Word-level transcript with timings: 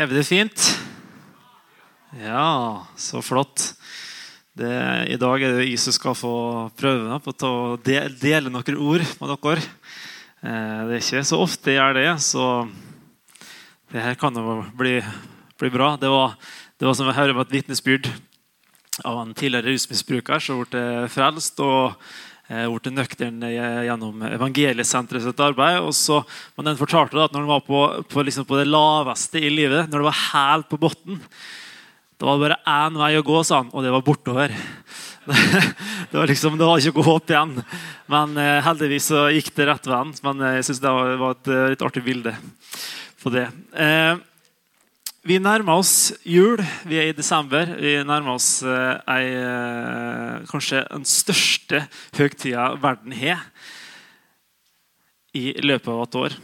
Har 0.00 0.08
det 0.08 0.22
fint? 0.24 0.78
Ja, 2.24 2.86
så 2.96 3.20
flott. 3.20 3.74
Det, 4.56 4.70
I 5.12 5.18
dag 5.20 5.42
er 5.44 5.58
det 5.58 5.66
jeg 5.66 5.80
som 5.82 5.92
skal 5.92 6.14
få 6.16 6.30
prøve 6.72 7.18
på 7.20 7.34
å 7.44 7.76
dele 7.84 8.48
noen 8.48 8.78
ord 8.80 9.04
med 9.04 9.32
dere. 9.34 9.66
Eh, 10.40 10.80
det 10.88 10.94
er 10.96 11.04
ikke 11.04 11.20
så 11.28 11.42
ofte 11.44 11.74
jeg 11.74 11.76
gjør 11.76 11.98
det, 11.98 12.06
så 12.24 12.46
det 13.92 14.06
her 14.06 14.16
kan 14.16 14.40
jo 14.40 14.62
bli, 14.72 14.94
bli 15.60 15.72
bra. 15.76 15.90
Det 16.00 16.08
var, 16.08 16.32
det 16.80 16.88
var 16.88 16.96
som 16.96 17.12
å 17.12 17.16
høre 17.20 17.36
om 17.36 17.44
et 17.44 17.52
vitnesbyrd 17.58 18.08
av 19.04 19.20
en 19.20 19.36
tidligere 19.36 19.68
rusmisbruker 19.68 20.40
som 20.40 20.64
ble 20.64 21.10
frelst. 21.12 21.60
og 21.60 21.92
blitt 22.50 22.90
nøktern 22.90 23.44
gjennom 23.46 24.24
Evangeliesenteret 24.26 25.22
sitt 25.22 25.42
arbeid. 25.44 25.78
og 25.84 25.94
så, 25.94 26.20
men 26.56 26.70
den 26.70 26.80
fortalte 26.80 27.22
at 27.22 27.34
når 27.34 27.44
han 27.44 27.52
var 27.52 27.62
på, 27.66 27.82
på, 28.10 28.24
liksom 28.26 28.46
på, 28.48 28.58
det 28.58 28.66
laveste 28.66 29.38
i 29.38 29.52
livet, 29.52 29.86
når 29.86 30.02
det 30.02 30.08
var 30.08 30.22
helt 30.32 30.70
på 30.70 30.80
bunnen 30.82 31.20
Da 32.18 32.26
var 32.26 32.36
det 32.36 32.48
bare 32.48 32.58
én 32.74 32.98
vei 32.98 33.12
å 33.16 33.22
gå, 33.24 33.38
sa 33.46 33.62
han, 33.62 33.70
og 33.72 33.86
det 33.86 33.94
var 33.94 34.06
bortover. 34.06 34.56
Det 36.10 36.18
var 36.18 36.26
liksom, 36.26 36.56
det 36.58 36.66
var 36.66 36.80
ikke 36.80 36.98
noe 36.98 37.06
håp 37.06 37.30
igjen. 37.30 37.50
Men 38.10 38.32
eh, 38.40 38.56
heldigvis 38.66 39.04
så 39.12 39.20
gikk 39.30 39.52
det 39.54 39.68
rett 39.68 39.84
veien. 39.86 40.10
Men 40.26 40.40
jeg 40.56 40.64
synes 40.66 40.80
det 40.82 40.94
var 41.20 41.36
et 41.36 41.50
litt 41.70 41.84
artig 41.86 42.02
bilde 42.02 42.32
på 43.22 43.30
det. 43.30 43.44
Eh, 43.78 44.16
vi 45.20 45.36
nærmer 45.36 45.76
oss 45.76 46.14
jul. 46.24 46.62
Vi 46.88 46.96
er 46.96 47.10
i 47.10 47.16
desember. 47.16 47.68
Vi 47.76 47.98
nærmer 48.08 48.38
oss 48.38 48.62
eh, 48.64 48.96
ei, 49.12 49.26
eh, 49.36 50.36
kanskje 50.48 50.80
den 50.88 51.04
største 51.04 51.82
høgtida 52.16 52.70
verden 52.80 53.12
har 53.12 53.42
i 55.36 55.52
løpet 55.60 55.90
av 55.92 56.04
et 56.06 56.16
år. 56.20 56.36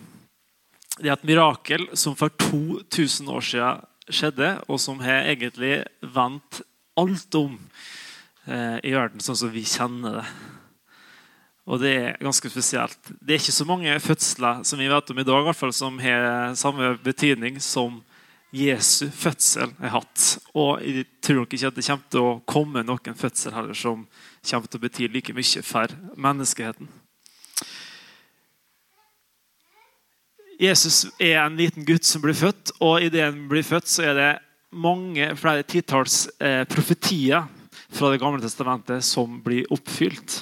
Det 0.96 1.08
er 1.08 1.14
et 1.14 1.24
mirakel 1.28 1.86
som 1.96 2.16
for 2.18 2.28
2000 2.36 3.30
år 3.32 3.46
siden 3.48 3.86
skjedde, 4.12 4.50
og 4.68 4.78
som 4.80 5.00
har 5.02 5.24
egentlig 5.32 5.78
vendt 6.04 6.60
alt 7.00 7.38
om 7.40 7.54
eh, 8.44 8.76
i 8.84 8.92
verden 8.92 9.24
sånn 9.24 9.38
som 9.40 9.52
vi 9.54 9.64
kjenner 9.64 10.20
det. 10.20 10.26
Og 11.66 11.80
det 11.80 11.94
er 11.96 12.20
ganske 12.20 12.52
spesielt. 12.52 13.00
Det 13.18 13.34
er 13.34 13.40
ikke 13.40 13.56
så 13.56 13.66
mange 13.66 13.96
fødsler 14.04 14.60
som 14.68 14.78
vi 14.78 14.90
vet 14.92 15.10
om 15.10 15.18
i 15.18 15.26
dag, 15.26 15.48
i 15.48 15.56
fall, 15.56 15.72
som 15.74 15.96
har 15.98 16.52
samme 16.60 16.92
betydning 17.02 17.56
som 17.64 17.96
Jesu 18.56 19.08
fødsel 19.12 19.72
er 19.82 19.92
hatt. 19.92 20.26
Og 20.56 20.80
jeg 20.80 21.04
tror 21.24 21.42
nok 21.42 21.56
ikke 21.56 21.70
at 21.70 21.76
det 21.76 21.86
kommer 21.86 22.12
til 22.12 22.22
å 22.22 22.36
komme 22.48 22.84
noen 22.86 23.18
fødsel 23.18 23.54
heller 23.56 23.76
som 23.76 24.06
kommer 24.46 24.70
til 24.70 24.80
å 24.80 24.84
bety 24.86 25.08
like 25.12 25.34
mye 25.36 25.64
for 25.66 25.92
menneskeheten. 26.16 26.88
Jesus 30.56 31.04
er 31.20 31.42
en 31.42 31.58
liten 31.58 31.84
gutt 31.84 32.06
som 32.08 32.22
blir 32.24 32.36
født, 32.36 32.72
og 32.80 33.04
idet 33.04 33.26
han 33.26 33.42
blir 33.50 33.66
født, 33.66 33.90
så 33.92 34.06
er 34.08 34.14
det 34.16 34.30
mange, 34.72 35.28
flere 35.36 35.66
titalls 35.68 36.26
eh, 36.40 36.64
profetier 36.68 37.44
fra 37.92 38.08
Det 38.10 38.20
gamle 38.20 38.40
testamentet 38.42 39.04
som 39.04 39.36
blir 39.44 39.68
oppfylt. 39.72 40.40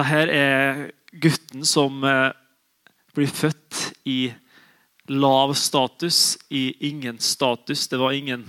Dette 0.00 0.24
er 0.32 0.86
gutten 1.12 1.64
som 1.68 2.00
eh, 2.08 2.30
blir 3.14 3.28
født 3.28 3.90
i 4.08 4.30
lav 5.10 5.54
status 5.54 6.38
i 6.48 6.88
ingen 6.88 7.18
status. 7.18 7.88
Det 7.88 7.96
var 7.96 8.12
ingen 8.12 8.46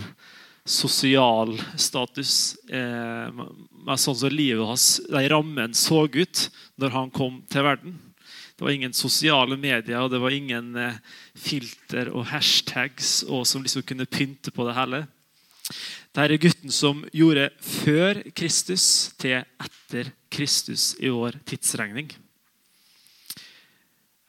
sosial 0.66 1.56
status. 1.78 2.56
Eh, 2.70 3.34
med 3.82 3.98
sånn 3.98 4.18
som 4.20 4.30
livet 4.30 4.68
hans, 4.70 5.00
de 5.10 5.24
rammene 5.32 5.74
så 5.74 6.06
ut 6.06 6.44
når 6.78 6.94
han 6.94 7.10
kom 7.14 7.42
til 7.50 7.66
verden. 7.66 7.98
Det 8.54 8.68
var 8.68 8.76
ingen 8.76 8.94
sosiale 8.94 9.58
medier 9.58 10.04
og 10.04 10.12
det 10.14 10.22
var 10.22 10.38
ingen 10.38 10.76
eh, 10.78 11.02
filter 11.34 12.14
og 12.14 12.30
hashtags 12.30 13.24
og 13.26 13.48
som 13.50 13.66
liksom 13.66 13.82
kunne 13.82 14.06
pynte 14.06 14.54
på 14.54 14.70
det 14.70 14.78
hele. 14.78 15.06
Dette 16.14 16.28
er 16.28 16.44
gutten 16.44 16.74
som 16.76 17.02
gjorde 17.16 17.50
før 17.64 18.22
Kristus 18.38 18.86
til 19.18 19.40
etter 19.42 20.14
Kristus 20.30 20.92
i 21.02 21.10
vår 21.10 21.42
tidsregning. 21.48 22.12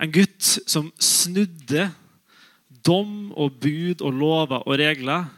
En 0.00 0.10
gutt 0.14 0.41
som 0.64 0.88
snudde 0.97 1.91
dom 2.87 3.32
og 3.38 3.59
bud 3.62 4.03
og 4.03 4.19
lover 4.19 4.66
og 4.66 4.78
regler, 4.81 5.28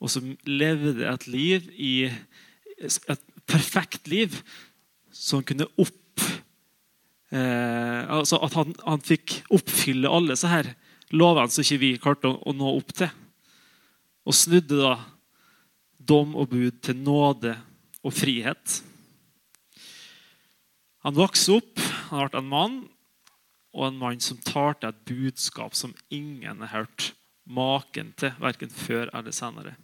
og 0.00 0.12
som 0.12 0.34
levde 0.44 1.06
et 1.08 1.26
liv 1.30 1.68
i 1.72 1.94
et 2.06 3.22
perfekt 3.48 4.08
liv 4.10 4.34
som 5.14 5.44
kunne 5.46 5.68
opp 5.80 6.24
eh, 7.32 8.02
altså 8.12 8.38
At 8.44 8.56
han, 8.58 8.74
han, 8.84 9.00
fikk 9.00 9.38
oppfylle 9.54 10.10
alle 10.10 10.34
disse 10.34 10.50
her 10.50 10.68
lovene 11.14 11.52
som 11.52 11.64
ikke 11.64 11.80
vi 11.80 11.92
klarte 12.02 12.28
å, 12.28 12.36
å 12.44 12.52
nå 12.56 12.74
opp 12.76 12.92
til. 12.98 13.10
Og 14.26 14.36
snudde 14.36 14.76
da 14.80 14.96
dom 15.96 16.34
og 16.38 16.50
bud 16.52 16.82
til 16.84 16.98
nåde 16.98 17.54
og 18.06 18.14
frihet. 18.14 18.80
Han 21.06 21.16
vokste 21.16 21.56
opp, 21.60 21.82
han 22.10 22.26
ble 22.26 22.42
en 22.42 22.50
mann, 22.50 22.76
og 23.76 23.90
en 23.90 23.98
mann 24.00 24.22
som 24.24 24.40
talte 24.40 24.88
et 24.88 25.02
budskap 25.08 25.76
som 25.76 25.92
ingen 26.08 26.64
har 26.64 26.72
hørt 26.72 27.10
maken 27.46 28.14
til, 28.18 28.32
verken 28.40 28.72
før 28.72 29.10
eller 29.12 29.34
senere. 29.36 29.76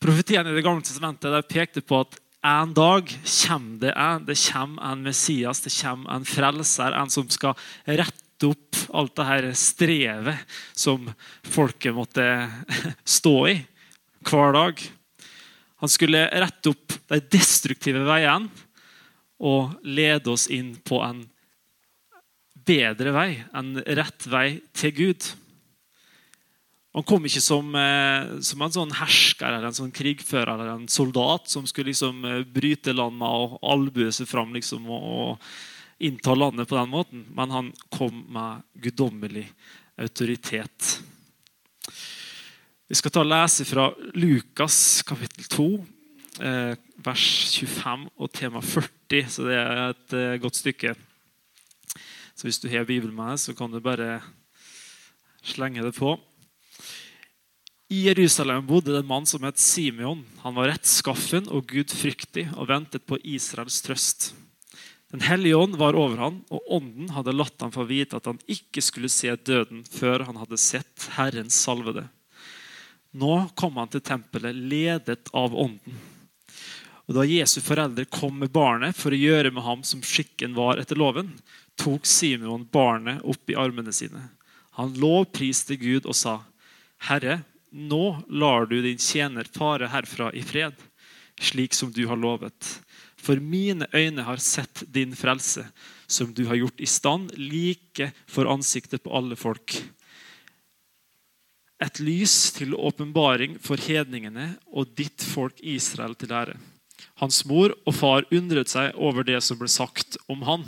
Profetiene 0.00 0.50
i 0.50 0.56
Det 0.56 0.64
gamle 0.64 0.84
testamentet 0.84 1.48
pekte 1.48 1.82
på 1.84 2.00
at 2.04 2.16
en 2.46 2.72
dag 2.76 3.10
kommer 3.10 3.78
det 3.82 3.92
en, 3.92 4.24
det 4.26 4.36
kommer 4.38 4.92
en 4.92 5.02
Messias, 5.02 5.60
det 5.60 5.72
kommer 5.74 6.14
en 6.14 6.24
frelser, 6.24 6.94
en 6.94 7.10
som 7.10 7.28
skal 7.32 7.56
rette 7.86 8.46
opp 8.46 8.76
alt 8.94 9.16
det 9.16 9.26
her 9.26 9.46
strevet 9.56 10.58
som 10.76 11.08
folket 11.42 11.96
måtte 11.96 12.24
stå 13.18 13.36
i 13.50 13.56
hver 14.26 14.52
dag. 14.56 14.84
Han 15.82 15.92
skulle 15.92 16.26
rette 16.32 16.72
opp 16.72 16.94
de 17.10 17.20
destruktive 17.32 18.04
veiene 18.06 18.48
og 19.36 19.74
lede 19.84 20.32
oss 20.32 20.46
inn 20.52 20.76
på 20.86 21.02
en 21.04 21.24
bedre 22.66 23.12
vei, 23.14 23.30
en 23.54 23.76
rett 23.80 24.26
vei 24.30 24.46
til 24.76 24.94
Gud. 24.96 25.28
Han 26.96 27.04
kom 27.04 27.26
ikke 27.28 27.42
som, 27.44 27.74
eh, 27.76 28.40
som 28.40 28.62
en 28.64 28.72
sånn 28.72 28.92
hersker 28.96 29.52
eller 29.52 29.68
en 29.68 29.76
sånn 29.76 29.92
krigfører 29.92 30.54
eller 30.54 30.70
en 30.72 30.86
soldat 30.88 31.50
som 31.52 31.66
skulle 31.68 31.90
liksom 31.90 32.24
eh, 32.24 32.44
bryte 32.48 32.94
landet 32.96 33.28
og 33.28 33.58
albue 33.60 34.08
seg 34.16 34.30
fram 34.30 34.54
liksom, 34.56 34.88
og, 34.88 35.02
og, 35.04 35.50
innta 36.00 36.34
landet 36.36 36.68
på 36.68 36.76
den 36.76 36.90
måten. 36.92 37.26
Men 37.36 37.52
han 37.52 37.68
kom 37.92 38.22
med 38.32 38.64
guddommelig 38.84 39.44
autoritet. 40.00 40.88
Vi 42.88 42.96
skal 42.96 43.12
ta 43.12 43.22
og 43.24 43.30
lese 43.30 43.64
fra 43.68 43.86
Lukas 44.16 45.02
kapittel 45.08 45.48
2, 45.52 45.68
eh, 46.44 46.74
vers 47.04 47.28
25 47.60 48.08
og 48.16 48.32
tema 48.32 48.64
40. 48.64 49.28
Så 49.32 49.44
det 49.48 49.60
er 49.60 49.82
et 49.90 50.16
godt 50.40 50.60
stykke. 50.64 50.96
Så 52.36 52.46
hvis 52.46 52.60
du 52.60 52.68
har 52.68 52.84
Bibelen 52.84 53.16
med 53.16 53.32
deg, 53.32 53.40
så 53.40 53.54
kan 53.56 53.72
du 53.72 53.80
bare 53.80 54.20
slenge 55.46 55.84
det 55.86 55.94
på. 55.96 56.18
I 57.88 58.02
Jerusalem 58.08 58.66
bodde 58.66 58.92
det 58.92 59.00
en 59.00 59.08
mann 59.08 59.28
som 59.30 59.44
het 59.46 59.60
Simeon. 59.62 60.24
Han 60.42 60.56
var 60.58 60.68
rettskaffen 60.72 61.46
og 61.48 61.68
gudfryktig 61.70 62.48
og 62.58 62.68
ventet 62.68 63.06
på 63.08 63.16
Israels 63.24 63.78
trøst. 63.86 64.32
Den 65.14 65.22
hellige 65.22 65.56
ånd 65.56 65.78
var 65.78 65.96
over 65.96 66.18
ham, 66.18 66.40
og 66.50 66.66
ånden 66.76 67.12
hadde 67.14 67.32
latt 67.36 67.62
ham 67.62 67.70
få 67.72 67.86
vite 67.88 68.18
at 68.18 68.26
han 68.26 68.40
ikke 68.50 68.82
skulle 68.82 69.08
se 69.12 69.30
døden 69.38 69.84
før 69.86 70.26
han 70.26 70.36
hadde 70.42 70.58
sett 70.60 71.06
Herrens 71.14 71.56
salvede. 71.62 72.08
Nå 73.16 73.46
kom 73.56 73.78
han 73.80 73.88
til 73.88 74.02
tempelet, 74.04 74.58
ledet 74.58 75.30
av 75.32 75.54
ånden. 75.56 75.94
Og 77.06 77.14
Da 77.14 77.22
Jesu 77.22 77.60
foreldre 77.62 78.04
kom 78.10 78.42
med 78.42 78.50
barnet 78.50 78.98
for 78.98 79.14
å 79.14 79.20
gjøre 79.20 79.54
med 79.54 79.62
ham 79.62 79.86
som 79.86 80.02
skikken 80.02 80.58
var 80.58 80.82
etter 80.82 80.98
loven, 80.98 81.30
tok 81.76 82.06
Simon 82.06 82.66
barnet 82.72 83.22
opp 83.24 83.50
i 83.50 83.56
armene 83.58 83.92
sine. 83.92 84.22
Han 84.76 84.96
lovpriste 85.00 85.76
Gud 85.80 86.06
og 86.06 86.16
sa, 86.16 86.42
'Herre, 86.98 87.44
nå 87.72 88.24
lar 88.28 88.66
du 88.66 88.80
din 88.82 88.98
tjener 88.98 89.44
fare 89.44 89.88
herfra 89.88 90.30
i 90.32 90.42
fred, 90.42 90.74
slik 91.40 91.74
som 91.74 91.92
du 91.92 92.06
har 92.06 92.16
lovet.' 92.16 92.80
For 93.16 93.40
mine 93.40 93.88
øyne 93.92 94.22
har 94.22 94.36
sett 94.36 94.84
din 94.92 95.16
frelse, 95.16 95.64
som 96.06 96.34
du 96.34 96.44
har 96.46 96.54
gjort 96.54 96.80
i 96.80 96.86
stand 96.86 97.32
like 97.34 98.12
for 98.26 98.46
ansiktet 98.46 99.02
på 99.02 99.10
alle 99.10 99.34
folk. 99.36 99.74
Et 101.82 102.00
lys 102.00 102.52
til 102.56 102.76
åpenbaring 102.76 103.58
for 103.60 103.80
hedningene 103.82 104.54
og 104.70 104.94
ditt 104.96 105.24
folk 105.26 105.58
Israel 105.60 106.14
til 106.14 106.32
ære. 106.32 106.56
Hans 107.20 107.42
mor 107.48 107.74
og 107.84 107.96
far 107.96 108.28
undret 108.32 108.70
seg 108.72 108.94
over 108.94 109.26
det 109.26 109.42
som 109.44 109.58
ble 109.58 109.68
sagt 109.68 110.16
om 110.32 110.44
han. 110.46 110.64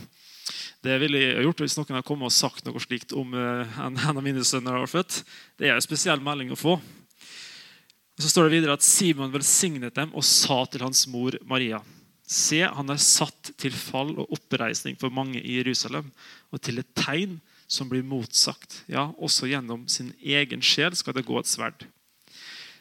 Det 0.84 0.94
ville 1.02 1.18
jeg 1.18 1.42
gjort 1.42 1.60
hvis 1.64 1.74
noen 1.78 1.96
hadde 1.96 2.06
kommet 2.06 2.30
og 2.30 2.34
sagt 2.34 2.66
noe 2.68 2.80
slikt 2.82 3.14
om 3.18 3.32
eh, 3.34 3.78
en, 3.82 3.98
av 3.98 4.22
mine 4.22 4.44
sønner 4.46 4.78
har 4.78 4.90
født. 4.90 5.24
Det 5.58 5.66
er 5.66 5.74
en 5.74 5.84
spesiell 5.84 6.22
melding 6.22 6.52
å 6.54 6.58
få. 6.58 6.76
Så 8.18 8.30
står 8.30 8.46
det 8.46 8.58
videre 8.58 8.76
at 8.78 8.86
Simon 8.86 9.32
velsignet 9.34 9.96
dem 9.98 10.14
og 10.14 10.26
sa 10.26 10.62
til 10.70 10.84
hans 10.86 11.04
mor 11.10 11.34
Maria.: 11.46 11.82
Se, 12.28 12.60
han 12.62 12.90
er 12.92 13.00
satt 13.02 13.52
til 13.58 13.74
fall 13.74 14.12
og 14.18 14.34
oppreisning 14.36 14.98
for 15.00 15.10
mange 15.10 15.40
i 15.40 15.58
Jerusalem, 15.58 16.10
og 16.52 16.62
til 16.62 16.82
et 16.82 16.90
tegn 16.98 17.38
som 17.68 17.90
blir 17.90 18.06
motsagt. 18.06 18.82
Ja, 18.86 19.08
også 19.18 19.48
gjennom 19.50 19.86
sin 19.88 20.12
egen 20.22 20.62
sjel 20.64 20.96
skal 20.98 21.16
det 21.16 21.26
gå 21.26 21.38
et 21.40 21.50
sverd. 21.50 21.86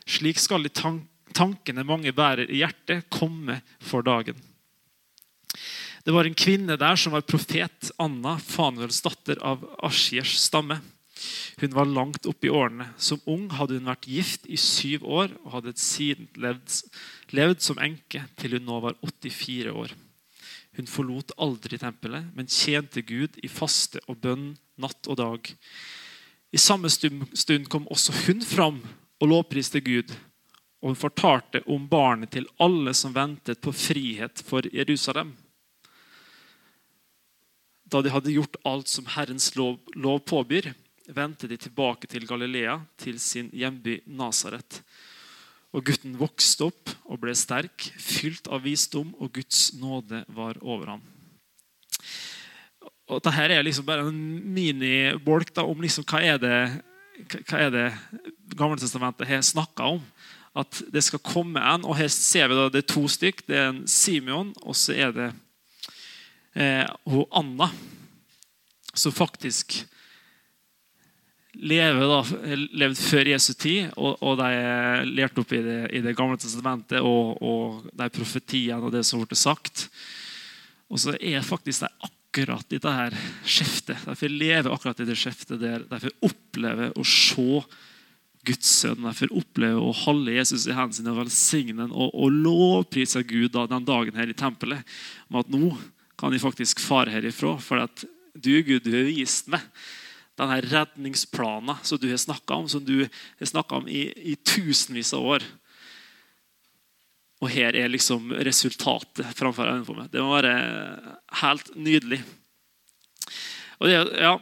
Slik 0.07 0.39
skal 0.39 0.63
de 0.63 0.71
tankene 0.71 1.85
mange 1.87 2.13
bærer 2.15 2.47
i 2.49 2.61
hjertet, 2.61 3.09
komme 3.11 3.59
for 3.83 4.05
dagen. 4.05 4.37
Det 6.07 6.13
var 6.15 6.23
en 6.23 6.37
kvinne 6.39 6.77
der 6.79 6.95
som 6.95 7.11
var 7.11 7.25
profet, 7.27 7.89
Anna, 7.99 8.37
Fanuels 8.39 9.01
datter 9.03 9.41
av 9.43 9.65
Asjers 9.83 10.37
stamme. 10.39 10.77
Hun 11.59 11.73
var 11.75 11.89
langt 11.91 12.29
oppe 12.31 12.47
i 12.47 12.51
årene. 12.53 12.85
Som 12.95 13.19
ung 13.27 13.49
hadde 13.51 13.75
hun 13.75 13.89
vært 13.89 14.05
gift 14.07 14.45
i 14.47 14.55
syv 14.55 15.03
år 15.03 15.33
og 15.41 15.57
hadde 15.57 15.73
siden 15.75 16.29
levd, 16.39 16.77
levd 17.35 17.65
som 17.65 17.81
enke 17.83 18.21
til 18.39 18.55
hun 18.55 18.63
nå 18.69 18.77
var 18.85 18.95
84 19.03 19.73
år. 19.73 19.91
Hun 20.79 20.87
forlot 20.87 21.33
aldri 21.43 21.75
tempelet, 21.81 22.29
men 22.37 22.47
tjente 22.47 23.03
Gud 23.03 23.35
i 23.43 23.49
faste 23.51 23.99
og 24.07 24.21
bønn 24.23 24.53
natt 24.79 25.09
og 25.11 25.17
dag. 25.19 25.49
I 26.55 26.61
samme 26.61 26.87
stund 26.87 27.67
kom 27.67 27.89
også 27.91 28.15
hun 28.21 28.45
fram 28.47 28.77
og 29.19 29.27
lovpriste 29.27 29.83
Gud. 29.83 30.15
Og 30.79 30.93
hun 30.93 31.01
fortalte 31.03 31.65
om 31.67 31.83
barnet 31.91 32.31
til 32.37 32.47
alle 32.63 32.95
som 32.95 33.11
ventet 33.11 33.59
på 33.59 33.75
frihet 33.75 34.39
for 34.47 34.63
Jerusalem. 34.71 35.35
Da 37.87 38.01
de 38.03 38.11
hadde 38.11 38.33
gjort 38.35 38.59
alt 38.67 38.91
som 38.91 39.07
Herrens 39.13 39.53
lov, 39.55 39.79
lov 39.95 40.19
påbyr, 40.27 40.73
vendte 41.07 41.47
de 41.47 41.55
tilbake 41.59 42.09
til 42.11 42.27
Galilea, 42.27 42.81
til 42.99 43.19
sin 43.23 43.47
hjemby 43.55 44.01
Nasaret. 44.11 44.81
Og 45.71 45.85
gutten 45.87 46.17
vokste 46.19 46.67
opp 46.67 46.91
og 47.07 47.21
ble 47.21 47.35
sterk, 47.37 47.89
fylt 47.99 48.49
av 48.51 48.65
visdom, 48.65 49.13
og 49.19 49.31
Guds 49.39 49.71
nåde 49.79 50.23
var 50.35 50.59
over 50.61 50.95
ham. 50.95 51.05
Og 53.07 53.23
Dette 53.23 53.47
er 53.47 53.63
liksom 53.63 53.87
bare 53.87 54.09
en 54.09 54.19
minibolk 54.51 55.53
om 55.63 55.79
liksom, 55.83 56.03
hva 56.07 56.19
er 56.27 56.41
det 56.43 56.59
hva 57.47 57.61
er 57.65 57.71
det 57.73 57.87
Gammeltestamentet 58.57 59.27
har 59.29 59.41
snakka 59.45 59.87
om. 59.95 60.03
At 60.57 60.79
det 60.93 61.03
skal 61.05 61.21
komme 61.21 61.61
en. 61.61 61.85
og 61.85 61.97
Her 61.97 62.09
ser 62.13 62.49
vi 62.49 62.57
da, 62.57 62.69
det 62.69 62.83
er 62.83 62.93
to 62.93 63.05
stykk. 63.09 63.43
Det 63.47 63.57
er 63.57 63.69
en 63.71 63.83
Simeon, 63.89 64.53
og 64.63 64.77
så 64.77 64.95
er 64.97 65.13
det 65.13 65.27
eh, 66.57 66.83
hun 67.07 67.29
Anna, 67.37 67.69
som 68.97 69.13
faktisk 69.13 69.79
lever 71.57 72.11
levde 72.77 73.01
før 73.01 73.31
Jesu 73.31 73.51
tid, 73.57 73.89
og, 73.97 74.19
og 74.21 74.37
de 74.41 74.51
lærte 75.09 75.41
opp 75.41 75.53
i 75.57 75.63
det, 75.65 75.79
i 75.97 76.03
det 76.05 76.13
gamle 76.17 76.37
testamentet 76.41 77.01
og, 77.01 77.39
og 77.41 77.87
de 77.97 78.09
profetiene 78.13 78.83
og 78.83 78.93
det 78.93 79.03
som 79.07 79.23
ble 79.23 79.37
sagt. 79.37 79.87
Og 80.87 81.01
så 81.01 81.15
er 81.17 81.45
faktisk 81.45 81.85
de 81.85 81.89
akkurat 82.07 82.73
i 82.73 82.77
dette 82.77 83.25
skiftet. 83.49 84.05
får 84.05 84.33
leve 84.33 84.71
akkurat 84.71 85.01
i 85.01 85.09
det 85.09 85.17
skiftet 85.17 85.61
der. 85.61 85.85
får 85.89 86.13
oppleve 86.29 86.91
å 86.93 87.05
se 87.07 87.63
Guds 88.47 88.69
sønn. 88.83 89.03
De 89.03 89.13
får 89.17 89.33
oppleve 89.35 89.81
å 89.81 89.95
holde 90.05 90.37
Jesus 90.37 90.69
i 90.69 90.75
hendene 90.75 90.95
sine 90.95 91.11
og 91.11 91.23
velsigne 91.23 91.83
ham 91.83 91.91
og, 91.91 92.13
og 92.13 92.37
lovprise 92.45 93.25
Gud 93.27 93.51
da, 93.57 93.65
den 93.67 93.87
dagen 93.87 94.19
her 94.19 94.29
i 94.29 94.37
tempelet. 94.37 94.85
Med 95.27 95.43
at 95.43 95.51
nå 95.51 95.73
kan 96.17 96.33
jeg 96.33 96.43
faktisk 96.43 96.81
fare 96.83 97.13
herifra. 97.13 97.55
For 97.61 97.83
at 97.85 98.03
du, 98.33 98.51
Gud, 98.65 98.83
du 98.85 98.91
har 98.93 99.07
vist 99.07 99.49
meg 99.51 99.63
denne 100.37 100.59
redningsplanen 100.61 101.79
som 101.85 101.97
du 102.01 102.09
har 102.11 102.19
snakka 102.21 102.59
om, 102.61 102.67
som 102.69 102.83
du 102.85 103.07
har 103.07 103.49
snakka 103.49 103.81
om 103.81 103.87
i, 103.89 104.05
i, 104.33 104.35
tusenvis 104.35 105.13
av 105.17 105.25
år. 105.25 105.45
Og 107.41 107.49
her 107.53 107.77
er 107.77 107.89
liksom 107.89 108.33
resultatet 108.45 109.33
framfor 109.37 109.69
øynene 109.69 109.85
på 109.85 109.95
meg. 109.97 110.11
Det 110.13 110.21
må 110.21 110.35
være 110.35 110.53
helt 111.41 111.73
nydelig. 111.77 112.21
Og 113.77 113.89
det, 113.89 113.97
ja, 114.17 114.37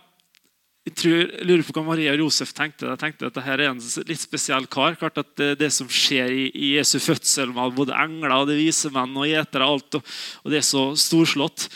jeg, 0.86 0.94
tror, 1.00 1.32
lurer 1.42 1.64
på 1.66 1.74
hva 1.74 1.84
Maria 1.88 2.14
og 2.14 2.22
Josef 2.22 2.52
tenkte. 2.54 2.92
Jeg 2.92 3.02
tenkte 3.02 3.26
at 3.26 3.34
dette 3.34 3.54
er 3.56 3.64
en 3.66 3.82
litt 4.06 4.22
spesiell 4.22 4.68
kar. 4.70 4.98
Klart 5.00 5.18
at 5.18 5.32
Det, 5.36 5.56
det 5.58 5.72
som 5.74 5.90
skjer 5.90 6.30
i, 6.30 6.46
i, 6.54 6.72
Jesu 6.78 7.00
fødsel 7.02 7.54
med 7.56 7.74
både 7.78 7.98
engler 7.98 8.36
og 8.36 8.50
det 8.52 8.60
vise 8.60 8.92
menn 8.94 9.18
og 9.18 9.26
gjetere 9.26 9.66
og 9.66 9.98
og, 9.98 10.16
og 10.44 10.54
det 10.54 10.62
er 10.62 10.66
så 10.66 10.84
storslått, 11.00 11.68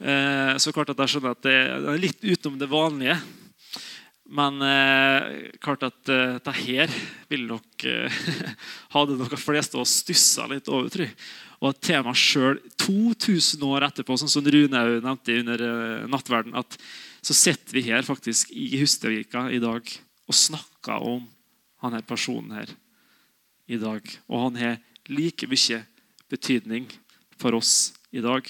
eh, 0.00 0.56
så 0.56 0.72
klart 0.72 0.90
at 0.94 1.00
jeg 1.04 1.12
skjønner 1.12 1.36
at 1.36 1.44
det 1.44 1.54
er 1.54 2.00
litt 2.00 2.24
utenom 2.24 2.58
det 2.58 2.70
vanlige. 2.72 3.18
Men 4.34 4.62
eh, 4.64 5.50
klart 5.60 5.84
at 5.84 6.08
eh, 6.08 6.36
dette 6.38 6.56
her 6.64 6.92
ville 7.28 7.50
nok 7.52 7.84
eh, 7.84 8.20
hadde 8.96 9.18
nok 9.20 9.34
de 9.36 9.40
fleste 9.40 9.76
av 9.76 9.84
oss 9.84 9.98
stussa 10.00 10.48
litt 10.48 10.70
over. 10.72 10.88
tror 10.88 11.04
jeg. 11.06 11.16
Og 11.60 11.70
at 11.70 11.82
temaet 11.84 12.20
sjøl 12.20 12.58
2000 12.80 13.62
år 13.68 13.86
etterpå, 13.90 14.16
sånn 14.18 14.32
som 14.32 14.44
Rune 14.44 14.86
nevnte 15.04 15.36
under 15.42 15.68
eh, 15.68 16.06
nattverden, 16.08 16.56
at 16.56 16.78
så 17.24 17.34
sitter 17.36 17.78
vi 17.78 17.86
her 17.88 18.04
faktisk 18.04 18.50
i 18.52 18.74
Hustadvika 18.80 19.46
i 19.50 19.60
dag 19.62 19.88
og 20.28 20.36
snakker 20.36 21.04
om 21.04 21.24
han 21.84 21.96
her 21.96 22.04
personen 22.06 22.52
her 22.56 22.70
i 23.68 23.78
dag. 23.80 24.04
Og 24.28 24.46
han 24.46 24.60
har 24.60 24.76
like 25.08 25.48
mye 25.48 25.80
betydning 26.32 26.88
for 27.40 27.56
oss 27.56 27.94
i 28.12 28.22
dag. 28.24 28.46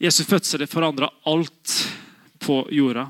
Jesu 0.00 0.24
fødsel 0.28 0.66
forandra 0.68 1.08
alt 1.24 1.74
på 2.44 2.64
jorda. 2.74 3.08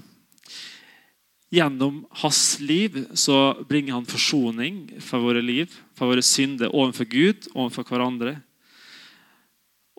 Gjennom 1.55 2.03
hans 2.23 2.61
liv 2.61 2.97
så 3.15 3.55
bringer 3.69 3.95
han 3.95 4.07
forsoning 4.07 4.87
for 5.03 5.23
våre 5.23 5.43
liv, 5.43 5.71
for 5.95 6.11
våre 6.11 6.23
synder 6.23 6.71
overfor 6.75 7.07
Gud 7.11 7.47
overfor 7.55 7.87
hverandre. 7.91 8.37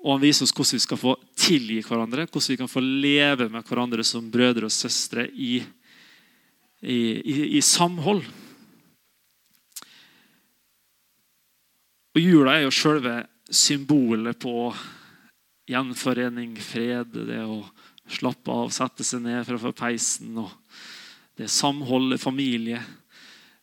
Og 0.05 0.13
han 0.13 0.21
viser 0.21 0.45
oss 0.45 0.53
hvordan 0.53 0.77
vi 0.77 0.83
skal 0.83 1.01
få 1.01 1.15
tilgi 1.33 1.79
hverandre, 1.81 2.27
hvordan 2.29 2.53
vi 2.53 2.59
kan 2.59 2.69
få 2.69 2.83
leve 2.85 3.49
med 3.49 3.65
hverandre 3.65 4.05
som 4.05 4.27
brødre 4.29 4.69
og 4.69 4.73
søstre 4.73 5.25
i, 5.33 5.55
i, 6.85 6.99
i, 7.25 7.37
i 7.57 7.61
samhold. 7.65 8.21
Og 12.15 12.21
Jula 12.21 12.59
er 12.59 12.67
jo 12.67 12.75
selve 12.75 13.17
symbolet 13.49 14.37
på 14.39 14.69
gjenforening, 15.69 16.53
fred, 16.61 17.17
det 17.25 17.41
å 17.41 17.63
Slappe 18.05 18.53
av, 18.53 18.69
sette 18.69 19.01
seg 19.01 19.23
ned 19.25 19.47
fra 19.47 19.71
peisen. 19.73 20.35
og 20.37 20.51
Det 21.33 21.49
samholdet, 21.49 22.21
familie. 22.21 22.77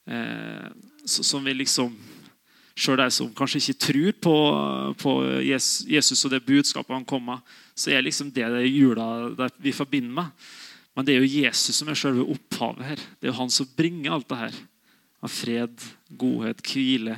Eh, 0.03 0.67
som 1.07 1.45
vi 1.45 1.55
liksom 1.55 1.95
Sjøl 2.73 3.03
de 3.03 3.09
som 3.13 3.31
kanskje 3.37 3.61
ikke 3.61 3.81
tror 3.87 4.13
på, 4.25 4.35
på, 5.03 5.15
Jesus 5.45 6.25
og 6.25 6.33
det 6.33 6.45
budskapet 6.47 6.95
han 6.95 7.09
kom 7.09 7.27
med, 7.29 7.43
så 7.77 7.93
er 7.93 8.05
liksom 8.05 8.31
det 8.33 8.49
det 8.55 8.65
jula 8.69 9.51
vi 9.61 9.75
forbinder 9.77 10.15
med. 10.23 10.47
Men 10.97 11.09
det 11.09 11.15
er 11.15 11.25
jo 11.25 11.43
Jesus 11.45 11.77
som 11.79 11.89
er 11.89 11.99
selve 11.99 12.25
opphavet 12.35 12.85
her. 12.85 13.03
Det 13.19 13.29
er 13.29 13.33
jo 13.33 13.41
han 13.41 13.53
som 13.53 13.69
bringer 13.77 14.13
alt 14.13 14.29
det 14.29 14.41
her. 14.41 14.57
Av 15.23 15.31
fred, 15.31 15.85
godhet, 16.19 16.61
hvile, 16.67 17.17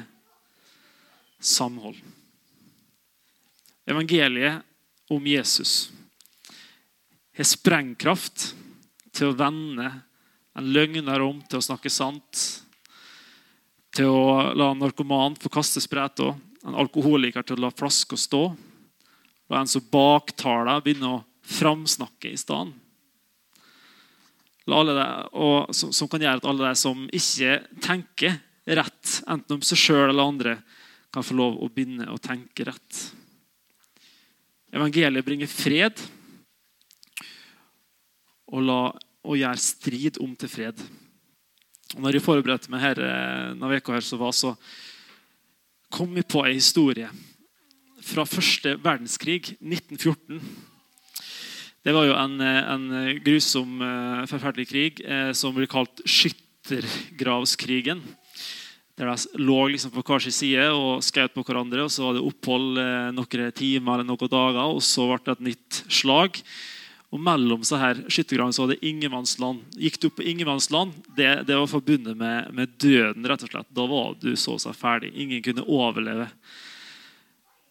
samhold. 1.41 1.97
Evangeliet 3.89 4.63
om 5.13 5.27
Jesus 5.27 5.91
har 7.35 7.49
sprengkraft 7.49 8.53
til 9.15 9.31
å 9.31 9.37
vende 9.39 9.91
en 10.55 10.71
løgner 10.75 11.23
om 11.25 11.41
til 11.49 11.59
å 11.59 11.67
snakke 11.67 11.91
sant. 11.93 12.64
Til 13.95 14.11
å 14.11 14.55
la 14.59 14.73
en 14.73 14.81
narkoman 14.83 15.37
få 15.39 15.51
kaste 15.55 15.83
spreta, 15.83 16.33
en 16.65 16.79
alkoholiker 16.81 17.45
til 17.47 17.61
å 17.61 17.67
la 17.67 17.75
flaska 17.75 18.19
stå. 18.19 18.43
Og 19.51 19.59
en 19.59 19.71
som 19.71 19.85
baktaler, 19.93 20.83
begynne 20.83 21.13
å 21.19 21.23
framsnakke 21.45 22.33
i 22.33 22.41
stedet. 22.41 22.73
Som, 24.65 25.93
som 25.93 26.09
kan 26.09 26.25
gjøre 26.25 26.41
at 26.41 26.49
alle 26.49 26.71
de 26.71 26.81
som 26.81 27.05
ikke 27.13 27.59
tenker 27.85 28.39
rett, 28.65 29.19
enten 29.29 29.59
om 29.59 29.65
seg 29.67 29.79
sjøl 29.79 30.09
eller 30.09 30.25
andre, 30.25 30.57
kan 31.13 31.23
få 31.23 31.37
lov 31.39 31.61
å 31.63 31.69
begynne 31.71 32.09
å 32.11 32.19
tenke 32.19 32.67
rett. 32.67 33.03
Evangeliet 34.75 35.27
bringer 35.27 35.51
fred 35.51 36.01
og, 38.51 38.61
la, 38.65 38.81
og 39.23 39.39
gjør 39.39 39.61
strid 39.61 40.19
om 40.25 40.33
til 40.39 40.51
fred. 40.51 40.81
Når 41.95 42.17
jeg 42.17 42.25
forberedte 42.25 42.71
meg 42.73 42.81
her, 42.83 42.99
eh, 42.99 43.53
denne 43.55 43.71
her, 43.71 44.01
så 44.03 44.17
var 44.19 44.33
så 44.35 44.57
kom 45.95 46.17
jeg 46.17 46.27
på 46.27 46.43
en 46.43 46.57
historie 46.57 47.09
fra 48.03 48.25
første 48.27 48.75
verdenskrig, 48.83 49.55
1914. 49.63 50.41
Det 51.85 51.95
var 51.95 52.05
jo 52.09 52.17
en, 52.17 52.41
eh, 52.41 52.73
en 52.73 53.21
grusom, 53.23 53.83
eh, 53.83 54.27
forferdelig 54.27 54.69
krig 54.69 55.01
som 55.37 55.55
blir 55.55 55.67
kalt 55.67 56.03
skyttergravskrigen. 56.05 58.03
Der 58.97 59.07
de 59.07 59.17
lå 59.39 59.71
liksom 59.71 59.91
på 59.91 60.03
hver 60.03 60.21
sin 60.23 60.33
side 60.33 60.71
og 60.71 61.03
skjøt 61.03 61.35
på 61.35 61.45
hverandre. 61.45 61.85
og 61.85 61.91
Så 61.91 62.03
var 62.03 62.15
det 62.15 62.23
opphold 62.23 62.79
noen 63.13 63.53
timer 63.53 63.95
eller 63.95 64.05
noen 64.05 64.29
dager, 64.29 64.75
og 64.75 64.81
så 64.81 65.07
ble 65.07 65.19
det 65.25 65.33
et 65.39 65.41
nytt 65.55 65.85
slag. 65.91 66.43
Og 67.15 67.21
mellom 67.23 67.63
så 67.63 67.79
her 67.79 68.01
skyttergravene 68.11 68.59
var 68.59 68.73
det 68.73 68.81
ingenmannsland. 68.83 69.61
Gikk 69.79 70.01
du 70.03 70.09
på 70.11 70.25
ingenmannsland, 70.27 70.97
det, 71.15 71.45
det 71.47 71.55
var 71.55 71.71
forbundet 71.71 72.19
med, 72.19 72.49
med, 72.51 72.73
døden. 72.83 73.27
rett 73.31 73.45
og 73.47 73.53
slett. 73.53 73.71
Da 73.71 73.85
var 73.87 74.17
du 74.19 74.33
så 74.35 74.57
seg 74.59 74.75
ferdig. 74.75 75.13
Ingen 75.15 75.45
kunne 75.45 75.67
overleve 75.71 76.27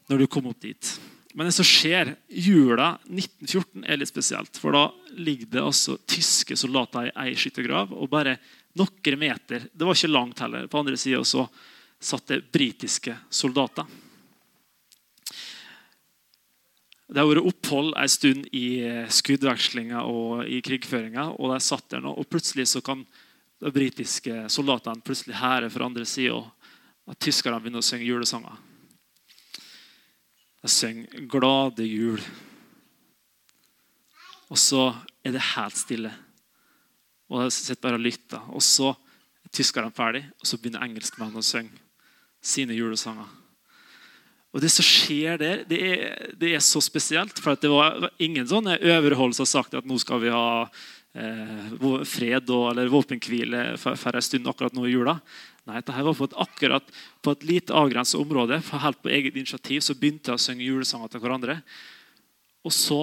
når 0.08 0.24
du 0.24 0.30
kom 0.32 0.48
opp 0.48 0.64
dit. 0.64 0.94
Men 1.34 1.50
det 1.50 1.56
som 1.58 1.68
skjer 1.68 2.14
jula 2.30 2.94
1914, 3.10 3.84
er 3.84 4.00
litt 4.00 4.12
spesielt. 4.14 4.60
For 4.62 4.76
da 4.76 4.86
ligger 5.18 5.52
det 5.52 5.66
altså 5.66 5.98
tyske 6.08 6.56
soldater 6.60 7.10
i 7.10 7.14
ei 7.26 7.36
skyttergrav. 7.36 7.92
Og 7.98 8.12
bare 8.12 8.38
noen 8.80 9.20
meter 9.20 9.68
det 9.74 9.84
var 9.84 9.98
ikke 9.98 10.14
langt 10.14 10.40
heller, 10.46 10.70
på 10.72 10.80
andre 10.80 10.96
sida 11.00 11.20
så 11.28 11.50
satt 12.00 12.32
det 12.32 12.46
britiske 12.54 13.18
soldater. 13.34 13.92
Det 17.12 17.20
har 17.20 17.28
vært 17.28 17.50
opphold 17.50 17.92
en 18.00 18.12
stund 18.12 18.48
i 18.56 18.68
skuddvekslinga 19.12 20.06
og 20.08 20.48
i 20.48 20.62
krigføringa. 20.64 21.34
Og 21.36 21.52
de 21.52 21.60
satt 21.64 21.90
der 21.92 22.04
nå, 22.04 22.14
og 22.16 22.30
plutselig 22.32 22.70
så 22.72 22.82
kan 22.86 23.04
de 23.64 23.72
britiske 23.72 24.46
soldatene 24.52 25.04
plutselig 25.04 25.36
hære 25.40 25.72
fra 25.74 25.90
andre 25.90 26.08
sida. 26.08 26.40
At 27.10 27.20
tyskerne 27.20 27.60
begynner 27.60 27.84
å 27.84 27.86
synge 27.86 28.08
julesanger. 28.08 28.56
De 30.64 30.72
synger 30.72 31.28
'Glade 31.28 31.84
jul'. 31.84 32.24
Og 34.50 34.58
så 34.58 34.96
er 35.26 35.32
det 35.36 35.52
helt 35.56 35.78
stille. 35.78 36.12
Og 37.30 37.44
de 37.44 37.52
sitter 37.52 37.82
bare 37.82 38.00
og 38.00 38.06
lytter. 38.06 38.40
Og 38.54 38.62
så 38.62 38.94
er 39.44 39.52
tyskerne 39.52 39.92
ferdig, 39.92 40.24
og 40.40 40.48
så 40.48 40.58
begynner 40.58 40.86
engelskmennene 40.86 41.42
å 41.42 41.44
synge 41.44 41.82
sine 42.40 42.76
julesanger. 42.78 43.43
Og 44.54 44.62
Det 44.62 44.70
som 44.70 44.86
skjer 44.86 45.40
der, 45.42 45.64
det 45.66 45.80
er, 45.82 46.34
det 46.38 46.52
er 46.54 46.62
så 46.62 46.82
spesielt. 46.84 47.40
For 47.42 47.58
det 47.58 47.72
var 47.72 48.12
ingen 48.22 48.46
sånne 48.46 48.78
overhold 48.78 49.34
som 49.34 49.48
har 49.48 49.54
sagt 49.54 49.74
at 49.78 49.88
nå 49.90 49.98
skal 50.02 50.22
vi 50.22 50.30
ha 50.34 50.68
eh, 51.18 52.04
fred 52.06 52.52
og, 52.54 52.68
eller 52.70 52.92
våpenhvile 52.94 53.64
for, 53.82 53.98
en 54.14 54.22
stund 54.22 54.50
akkurat 54.50 54.76
nå 54.78 54.86
i 54.86 54.94
jula. 54.94 55.18
Nei, 55.66 55.80
dette 55.80 56.06
var 56.06 56.18
på 56.20 56.28
et, 56.30 56.38
akkurat 56.44 56.94
på 57.24 57.34
et 57.34 57.46
lite 57.50 57.74
avgrenset 57.74 58.20
område. 58.20 58.60
for 58.62 58.84
Helt 58.84 59.02
på 59.02 59.10
eget 59.10 59.36
initiativ 59.40 59.82
så 59.82 59.96
begynte 59.98 60.30
de 60.30 60.38
å 60.38 60.44
synge 60.46 60.68
julesanger 60.68 61.10
til 61.10 61.24
hverandre. 61.24 61.58
Og 62.62 62.76
så 62.76 63.02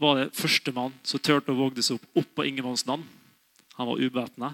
var 0.00 0.18
det 0.18 0.32
førstemann 0.36 0.96
som 1.06 1.22
turte 1.22 1.54
å 1.54 1.58
våge 1.58 1.84
seg 1.84 2.00
opp, 2.00 2.08
opp 2.24 2.32
på 2.34 2.48
navn. 2.88 3.06
Han 3.78 3.86
var 3.86 4.02
ubevæpna 4.02 4.50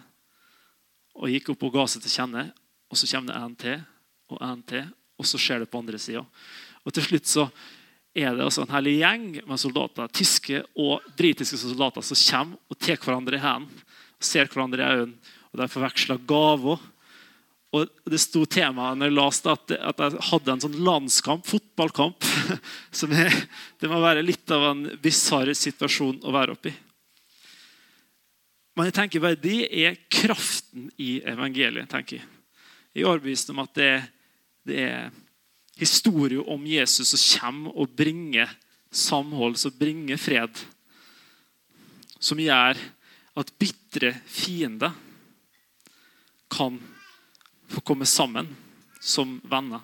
og 1.15 1.31
gikk 1.31 1.55
opp 1.55 1.63
og 1.65 1.73
ga 1.73 1.87
seg 1.89 2.05
til 2.05 2.13
kjenne. 2.19 2.45
Og 2.91 3.01
så 3.01 3.09
kommer 3.09 3.33
det 3.33 3.41
en 3.41 3.57
til 3.57 3.81
og 4.29 4.43
en 4.45 4.63
til 4.63 4.85
og 5.18 5.28
så 5.28 5.40
skjer 5.40 5.62
det 5.62 5.71
på 5.71 5.80
andre 5.80 6.00
sida. 6.00 6.25
Til 6.92 7.06
slutt 7.06 7.30
så 7.30 7.49
er 8.14 8.35
det 8.37 8.44
altså 8.44 8.62
en 8.62 8.75
herlig 8.75 8.99
gjeng 9.00 9.28
med 9.49 9.61
soldater, 9.61 10.11
tyske 10.14 10.62
og 10.78 11.04
britiske 11.18 11.59
soldater 11.59 12.04
som 12.06 12.21
kommer 12.21 12.71
og 12.71 12.78
tar 12.78 13.00
hverandre 13.02 13.38
i 13.38 13.42
hendene 13.42 13.87
og 14.14 14.26
ser 14.26 14.50
hverandre 14.50 14.85
i 14.85 14.99
øynene. 15.00 15.33
og 15.52 15.61
De 15.61 15.71
forveksler 15.71 16.21
gaver. 16.28 16.90
Og 17.75 17.90
Det 18.06 18.21
sto 18.23 18.44
temaet 18.47 19.00
når 19.00 19.11
jeg 19.11 19.18
leste 19.18 19.50
at, 19.50 19.75
at 19.90 20.02
jeg 20.04 20.26
hadde 20.30 20.52
en 20.52 20.62
sånn 20.62 20.78
landskamp, 20.87 21.47
fotballkamp. 21.47 22.28
som 22.99 23.12
er, 23.12 23.35
Det 23.80 23.90
må 23.90 23.99
være 24.02 24.23
litt 24.23 24.50
av 24.54 24.71
en 24.71 24.87
bisarr 25.02 25.50
situasjon 25.59 26.23
å 26.23 26.35
være 26.35 26.54
oppi. 26.54 26.75
Men 28.75 28.90
jeg 28.90 28.97
tenker 28.97 29.23
bare 29.23 29.38
det 29.38 29.66
er 29.71 29.99
kraften 30.11 30.88
i 30.99 31.18
evangeliet. 31.23 31.90
tenker 31.90 32.18
Jeg 32.18 32.26
Jeg 32.94 33.02
er 33.02 33.11
overbevist 33.11 33.50
om 33.50 33.59
at 33.59 33.75
det 33.75 33.85
er 33.90 34.02
det 34.64 34.80
er 34.80 35.12
historie 35.80 36.40
om 36.40 36.66
Jesus 36.66 37.12
som 37.12 37.40
kommer 37.40 37.76
og 37.76 37.97
bringer 37.97 38.50
samhold, 38.94 39.59
som 39.59 39.75
bringer 39.78 40.21
fred. 40.21 40.61
Som 42.23 42.40
gjør 42.40 42.78
at 43.35 43.54
bitre 43.59 44.14
fiender 44.30 44.94
kan 46.54 46.78
få 47.68 47.83
komme 47.83 48.06
sammen 48.06 48.52
som 49.02 49.40
venner. 49.50 49.83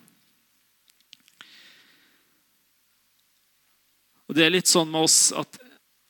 Og 4.31 4.37
Det 4.39 4.45
er 4.47 4.55
litt 4.55 4.71
sånn 4.71 4.93
med 4.93 5.09
oss 5.09 5.33
at 5.35 5.59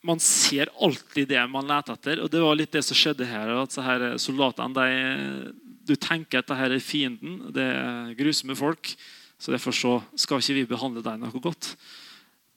man 0.04 0.20
ser 0.20 0.68
alltid 0.80 1.28
det 1.28 1.40
man 1.48 1.68
leter 1.68 1.96
etter. 1.96 2.20
og 2.20 2.28
Det 2.32 2.40
var 2.40 2.56
litt 2.56 2.72
det 2.72 2.82
som 2.84 2.96
skjedde 2.96 3.24
her. 3.24 3.48
at 3.48 3.76
her 3.80 4.18
soldatene 4.20 4.76
de, 4.76 5.52
Du 5.86 5.94
tenker 5.96 6.40
at 6.40 6.50
dette 6.50 6.76
er 6.76 6.84
fienden, 6.84 7.48
det 7.54 7.64
er 7.64 8.14
grusomme 8.18 8.56
folk. 8.58 8.92
så 9.40 9.52
Derfor 9.54 9.72
så 9.72 9.92
skal 10.16 10.42
ikke 10.42 10.58
vi 10.60 10.68
behandle 10.74 11.02
deg 11.04 11.20
noe 11.20 11.40
godt. 11.40 11.74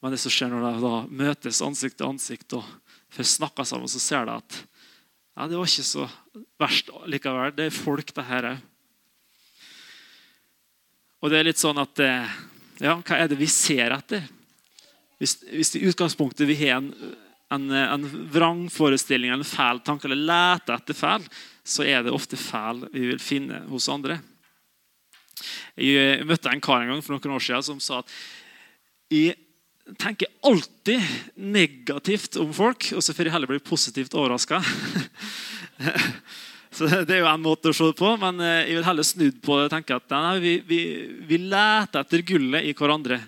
Men 0.02 0.12
det 0.12 0.20
som 0.20 0.32
skjer 0.32 0.52
når 0.52 0.66
de 0.66 0.82
da 0.84 0.94
møtes 1.08 1.62
ansikt 1.64 1.96
til 1.96 2.10
ansikt 2.10 2.56
og 2.58 2.66
får 3.14 3.30
snakka 3.38 3.64
sammen, 3.64 3.88
så 3.88 4.02
ser 4.02 4.28
de 4.28 4.36
at 4.36 4.58
ja, 5.34 5.48
det 5.48 5.56
var 5.56 5.66
ikke 5.66 5.86
så 5.88 6.06
verst 6.60 6.90
likevel. 7.10 7.54
Det 7.56 7.66
er 7.66 7.74
folk, 7.74 8.12
det 8.14 8.26
her 8.28 8.50
òg. 8.52 8.70
Og 11.24 11.32
det 11.32 11.38
er 11.40 11.46
litt 11.48 11.60
sånn 11.60 11.80
at 11.80 12.00
ja, 12.04 12.98
Hva 13.00 13.16
er 13.16 13.30
det 13.30 13.38
vi 13.40 13.48
ser 13.48 13.94
etter? 13.96 14.26
Hvis, 15.16 15.38
hvis 15.48 15.72
i 15.78 15.86
utgangspunktet 15.88 16.44
vi 16.50 16.58
har 16.66 16.82
en 16.82 16.90
en, 17.52 17.68
en 17.70 18.06
vrangforestilling 18.32 19.32
eller 19.32 19.44
en 19.44 19.48
fæl 19.48 19.82
tanke, 19.84 20.08
eller 20.08 20.22
lete 20.30 20.76
etter 20.76 20.96
fæl, 20.96 21.26
så 21.64 21.84
er 21.86 22.04
det 22.04 22.14
ofte 22.14 22.38
fæl 22.40 22.84
vi 22.92 23.08
vil 23.12 23.20
finne 23.22 23.64
hos 23.70 23.88
andre. 23.92 24.20
Jeg 25.80 26.24
møtte 26.28 26.52
en 26.52 26.62
kar 26.62 26.82
en 26.82 26.94
gang 26.94 27.02
for 27.04 27.16
noen 27.16 27.36
år 27.36 27.44
siden 27.44 27.66
som 27.66 27.82
sa 27.82 28.00
at 28.02 28.12
jeg 29.12 29.34
tenker 30.00 30.30
alltid 30.46 31.02
negativt 31.36 32.38
om 32.40 32.52
folk, 32.56 32.88
og 32.96 33.04
så 33.04 33.12
får 33.12 33.28
jeg 33.28 33.34
heller 33.34 33.50
bli 33.50 33.60
positivt 33.60 34.16
overraska. 34.16 34.62
Så 36.74 36.88
Det 37.06 37.14
er 37.14 37.20
jo 37.20 37.28
en 37.30 37.42
måte 37.44 37.70
å 37.70 37.76
se 37.76 37.86
det 37.86 37.94
på, 38.00 38.08
men 38.18 38.40
jeg 38.42 38.74
vil 38.74 38.86
heller 38.86 39.06
snudd 39.06 39.36
på 39.44 39.58
det 39.60 39.68
og 39.68 39.74
tenke 39.76 39.94
at 39.94 40.10
nei, 40.10 40.32
vi, 40.42 40.54
vi, 40.66 40.78
vi 41.28 41.38
leter 41.38 42.00
etter 42.00 42.24
gullet 42.26 42.66
i 42.66 42.72
hverandre. 42.74 43.20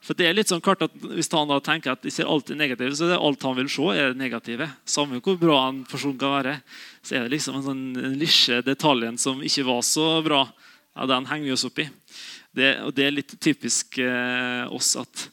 For 0.00 0.16
det 0.16 0.30
er 0.30 0.36
litt 0.36 0.48
sånn 0.48 0.62
klart 0.64 0.80
at 0.86 0.94
Hvis 0.96 1.28
han 1.34 1.50
da 1.50 1.58
tenker 1.60 1.92
at 1.92 2.04
de 2.04 2.12
ser 2.12 2.28
alltid 2.30 2.56
negativt, 2.56 2.96
så 2.96 3.06
er 3.06 3.14
det 3.14 3.20
alt 3.20 3.44
han 3.44 3.56
vil 3.58 3.68
se, 3.72 3.86
er 3.92 4.12
det 4.12 4.20
negative. 4.20 4.68
Samme 4.88 5.20
hvor 5.20 5.36
bra 5.40 5.58
en 5.68 5.82
person 5.88 6.16
kan 6.20 6.38
være, 6.38 6.54
så 7.04 7.16
er 7.16 7.26
det 7.26 7.34
liksom 7.36 7.58
en 7.58 7.66
sånn 7.66 7.82
en 8.00 8.18
lille 8.20 8.60
detaljen 8.64 9.20
som 9.20 9.42
ikke 9.44 9.66
var 9.68 9.82
så 9.86 10.08
bra. 10.24 10.44
Ja, 10.96 11.06
Den 11.06 11.28
henger 11.28 11.50
vi 11.50 11.56
oss 11.56 11.66
opp 11.68 11.78
i. 11.84 11.88
Det, 12.56 12.70
og 12.82 12.94
det 12.96 13.06
er 13.06 13.14
litt 13.14 13.36
typisk 13.38 14.00
eh, 14.02 14.64
oss 14.72 14.96
at 14.98 15.26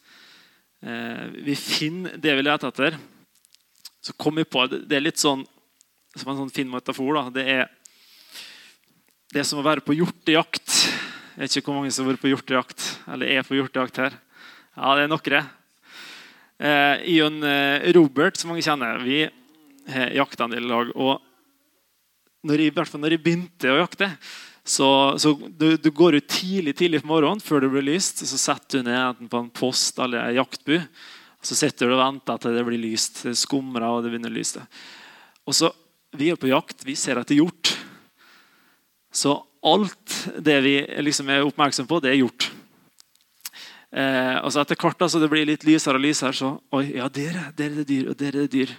eh, 0.86 1.26
vi 1.48 1.56
finner 1.58 2.20
det 2.22 2.36
vi 2.38 2.46
leter 2.46 2.70
etter. 2.70 3.00
Så 4.04 4.14
kom 4.20 4.38
vi 4.38 4.46
på, 4.46 4.68
Det 4.68 5.00
er 5.00 5.04
litt 5.04 5.20
sånn 5.20 5.48
som 6.18 6.32
en 6.32 6.44
sånn 6.44 6.54
fin 6.54 6.70
metafor. 6.70 7.16
da, 7.16 7.30
Det 7.34 7.48
er 7.48 7.66
det 9.34 9.44
som 9.48 9.60
å 9.60 9.66
være 9.66 9.84
på 9.86 9.96
hjortejakt. 9.96 10.76
Jeg 11.38 11.42
vet 11.42 11.58
ikke 11.58 11.72
hvor 11.72 11.82
mange 11.82 11.92
som 11.94 12.06
har 12.06 12.16
vært 12.16 12.24
på 12.24 12.32
hjortejakt, 12.32 12.86
eller 13.14 13.30
er 13.32 13.44
på 13.46 13.58
hjortejakt 13.58 14.00
her. 14.02 14.16
Ja, 14.78 14.94
det 14.94 15.08
er 15.08 15.10
noen. 15.10 15.48
Eh, 16.58 17.06
Ion 17.16 17.42
eh, 17.42 17.88
Robert, 17.98 18.38
som 18.38 18.52
mange 18.52 18.62
kjenner, 18.62 19.00
vi 19.02 19.24
har 19.90 20.12
jakta 20.14 20.46
en 20.46 20.54
del 20.54 20.68
lag. 20.70 20.92
og 20.94 21.24
når 22.46 22.62
jeg, 22.62 22.70
I 22.70 22.76
hvert 22.76 22.92
fall 22.92 23.02
når 23.02 23.16
jeg 23.16 23.24
begynte 23.24 23.72
å 23.74 23.80
jakte, 23.80 24.12
så, 24.68 24.90
så 25.18 25.32
du, 25.34 25.80
du, 25.82 25.90
går 25.90 26.20
ut 26.20 26.28
tidlig 26.30 26.76
tidlig 26.78 27.02
på 27.02 27.10
morgenen 27.10 27.42
før 27.42 27.64
det 27.64 27.72
blir 27.74 27.88
lyst. 27.88 28.22
Så 28.22 28.38
setter 28.38 28.84
du 28.84 28.90
ned 28.90 29.00
enten 29.00 29.32
på 29.32 29.42
en 29.42 29.50
post 29.50 29.98
eller 30.04 30.28
en 30.28 30.38
jaktbu. 30.38 30.76
Så 31.42 31.58
sitter 31.58 31.90
du 31.90 31.96
og 31.96 32.04
venter 32.04 32.44
til 32.44 32.60
det 32.60 32.66
blir 32.68 32.84
lyst. 32.84 33.24
Det 33.26 33.34
skumrer 33.40 33.88
og 33.88 34.04
det 34.06 34.12
begynner 34.14 34.34
å 34.34 34.38
lyse. 34.38 34.62
Og 35.48 35.58
så, 35.58 35.72
Vi 36.18 36.30
er 36.32 36.38
på 36.38 36.52
jakt. 36.52 36.86
Vi 36.86 36.96
ser 36.96 37.18
etter 37.18 37.40
hjort. 37.40 37.74
Så 39.10 39.34
alt 39.66 40.20
det 40.38 40.62
vi 40.62 40.78
liksom 41.02 41.34
er 41.34 41.48
oppmerksom 41.48 41.90
på, 41.90 42.00
det 42.04 42.14
er 42.14 42.22
gjort. 42.22 42.52
Eh, 43.88 44.38
og 44.44 44.52
så 44.52 44.64
Etter 44.64 44.76
hvert 44.76 45.00
altså, 45.00 45.16
så 45.16 45.24
det 45.24 45.30
blir 45.32 45.48
litt 45.48 45.64
lysere 45.64 46.00
og 46.00 46.04
lysere, 46.04 46.36
så 46.36 46.56
Oi, 46.76 46.90
ja, 46.98 47.08
der, 47.08 47.38
der 47.56 47.70
er 47.70 47.78
det 47.82 47.88
dyr, 47.88 48.10
og 48.12 48.18
der 48.20 48.34
er 48.34 48.42
det 48.46 48.52
dyr. 48.52 48.74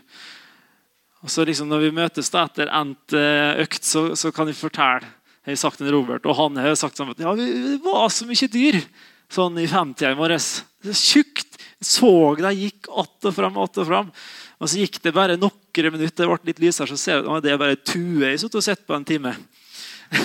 Og 1.24 1.32
så 1.32 1.46
liksom 1.48 1.70
Når 1.70 1.86
vi 1.86 1.94
møtes 1.96 2.28
da 2.34 2.44
etter 2.46 2.68
endt 2.68 3.16
eh, 3.16 3.62
økt, 3.64 3.84
så, 3.84 4.10
så, 4.18 4.32
kan 4.34 4.50
vi 4.50 4.56
fortelle 4.56 5.14
jeg 5.48 5.54
har 5.54 5.62
sagt 5.62 5.78
til 5.80 5.88
Robert, 5.88 6.26
og 6.28 6.36
han 6.36 6.58
har 6.60 6.74
sagt 6.76 6.98
sånn 6.98 7.14
at 7.14 7.22
ja, 7.24 7.30
det 7.32 7.78
var 7.80 8.10
så 8.12 8.26
mye 8.28 8.48
dyr 8.52 8.76
sånn 9.32 9.56
i 9.56 9.64
femtida 9.70 10.10
i 10.12 10.18
morges. 10.18 10.58
Tjukt. 10.84 11.56
Så 11.80 12.34
de 12.36 12.50
gikk 12.52 12.90
att 12.92 13.24
og 13.24 13.34
fram, 13.34 13.56
att 13.56 13.78
og 13.78 13.86
fram. 13.86 14.10
Og 14.60 14.68
så 14.68 14.82
gikk 14.82 14.98
det 15.02 15.14
bare 15.14 15.38
noen 15.38 15.92
minutter, 15.94 16.26
det 16.26 16.28
ble 16.28 16.50
litt 16.50 16.60
lysere, 16.60 16.90
så 16.90 16.98
ser 16.98 17.22
vi, 17.22 17.30
at 17.32 17.44
det 17.46 17.52
er 17.54 17.60
bare 17.60 17.78
tue 17.80 18.26
jeg 18.26 18.40
har 18.42 18.60
sett 18.60 18.84
på 18.84 18.96
en 18.96 19.06
time. 19.06 19.32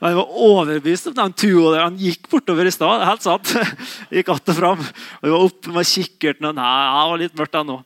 Og 0.00 0.06
jeg 0.08 0.16
var 0.16 0.36
overbevist 0.48 1.08
om 1.10 1.16
den 1.16 1.34
turen 1.36 1.74
der 1.74 1.84
han 1.84 1.98
gikk 2.00 2.28
bortover 2.32 2.68
i 2.68 2.72
stad. 2.72 3.04
Helt 3.04 3.24
sant. 3.24 3.50
Gikk 4.14 4.28
att 4.32 4.48
og 4.48 4.56
fram. 4.56 4.80
Og 4.80 5.26
jeg 5.28 5.34
var 5.34 5.48
oppe 5.48 5.74
med 5.74 5.86
kikkerten. 5.86 6.46
og 6.48 6.54
Nei, 6.56 6.76
det 6.88 7.10
var 7.10 7.20
litt 7.20 7.36
mørkt 7.36 7.58
ennå. 7.60 7.76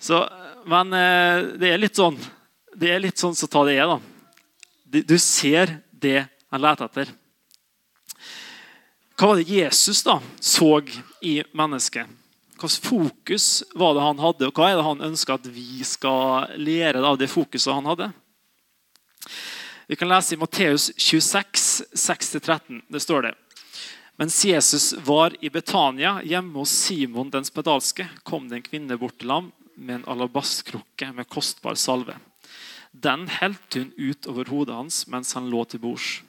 Så, 0.00 0.22
men 0.66 0.96
eh, 0.96 1.50
det 1.60 1.74
er 1.74 1.82
litt 1.82 2.00
sånn 2.00 2.16
det 2.78 2.88
er 2.88 3.02
litt 3.02 3.20
sånn 3.20 3.36
så 3.36 3.48
ta 3.50 3.64
det 3.66 3.76
er. 3.76 3.90
da. 3.90 5.02
Du 5.02 5.18
ser 5.20 5.78
det 5.90 6.24
han 6.52 6.62
leter 6.62 6.88
etter. 6.88 7.12
Hva 9.16 9.28
var 9.30 9.40
det 9.40 9.52
Jesus 9.52 10.02
da 10.06 10.18
så 10.40 10.80
i 11.22 11.40
mennesket? 11.54 12.08
Hvilket 12.62 12.86
fokus 12.86 13.46
var 13.74 13.96
det 13.96 14.04
han 14.04 14.20
hadde, 14.22 14.48
og 14.48 14.56
hva 14.56 14.70
er 14.70 14.78
det 14.78 14.86
han 14.86 15.06
ønsker 15.08 15.34
at 15.34 15.46
vi 15.50 15.82
skal 15.86 16.52
lære 16.62 17.02
av 17.02 17.18
det 17.20 17.30
fokuset 17.30 17.74
han 17.74 17.88
hadde? 17.90 18.12
Vi 19.86 19.96
kan 19.96 20.08
lese 20.08 20.34
i 20.34 20.38
Matteus 20.38 20.90
26, 20.96 21.82
6-13. 21.92 22.82
Det 22.88 23.00
står 23.00 23.22
det. 23.22 23.34
Mens 24.16 24.44
Jesus 24.44 24.92
var 25.04 25.36
i 25.40 25.50
Betania, 25.50 26.20
hjemme 26.22 26.58
hos 26.58 26.70
Simon 26.70 27.30
den 27.30 27.44
spedalske, 27.44 28.06
kom 28.22 28.48
det 28.48 28.60
en 28.60 28.66
kvinne 28.66 28.98
bort 29.00 29.16
til 29.18 29.32
ham 29.32 29.48
med 29.74 29.94
en 30.00 30.04
alabastkrukke 30.12 31.08
med 31.16 31.28
kostbar 31.32 31.74
salve. 31.74 32.14
Den 32.92 33.24
helte 33.40 33.80
hun 33.82 33.92
ut 33.96 34.28
over 34.28 34.50
hodet 34.52 34.76
hans 34.76 35.06
mens 35.08 35.32
han 35.34 35.48
lå 35.50 35.64
til 35.64 35.80
bords. 35.82 36.20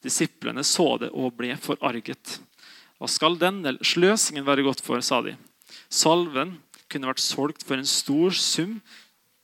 Disiplene 0.00 0.64
så 0.64 0.94
det 1.02 1.10
og 1.10 1.34
ble 1.36 1.52
forarget. 1.60 2.38
Hva 2.96 3.08
skal 3.10 3.36
denne 3.40 3.74
sløsingen 3.84 4.46
være 4.46 4.64
godt 4.64 4.80
for, 4.84 5.02
sa 5.04 5.20
de. 5.24 5.34
Salven 5.90 6.56
kunne 6.90 7.10
vært 7.10 7.22
solgt 7.22 7.66
for 7.66 7.76
en 7.76 7.88
stor 7.88 8.32
sum 8.32 8.78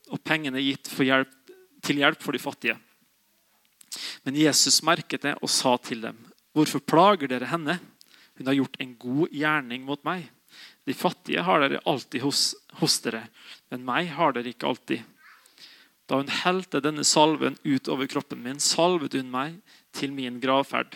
og 0.08 0.22
pengene 0.24 0.62
gitt 0.62 0.88
hjelp, 1.02 1.32
til 1.82 2.00
hjelp 2.00 2.22
for 2.22 2.32
de 2.32 2.40
fattige. 2.40 2.78
Men 4.24 4.38
Jesus 4.38 4.82
merket 4.82 5.22
det 5.22 5.36
og 5.42 5.50
sa 5.50 5.76
til 5.76 6.00
dem, 6.00 6.16
'Hvorfor 6.54 6.80
plager 6.80 7.28
dere 7.28 7.50
henne? 7.50 7.80
Hun 8.38 8.46
har 8.46 8.54
gjort 8.54 8.76
en 8.80 8.94
god 8.96 9.28
gjerning 9.30 9.84
mot 9.84 10.02
meg.' 10.04 10.30
'De 10.86 10.94
fattige 10.94 11.42
har 11.42 11.60
dere 11.60 11.82
alltid 11.84 12.22
hos, 12.22 12.54
hos 12.80 13.00
dere, 13.00 13.28
men 13.70 13.84
meg 13.84 14.08
har 14.08 14.32
dere 14.32 14.52
ikke 14.54 14.68
alltid.' 14.68 15.04
Da 16.06 16.20
hun 16.20 16.30
helte 16.30 16.80
denne 16.80 17.04
salven 17.04 17.58
ut 17.64 17.88
over 17.88 18.06
kroppen 18.06 18.42
min, 18.42 18.60
salvet 18.62 19.12
hun 19.18 19.30
meg 19.30 19.58
til 19.92 20.12
min 20.14 20.38
gravferd. 20.40 20.94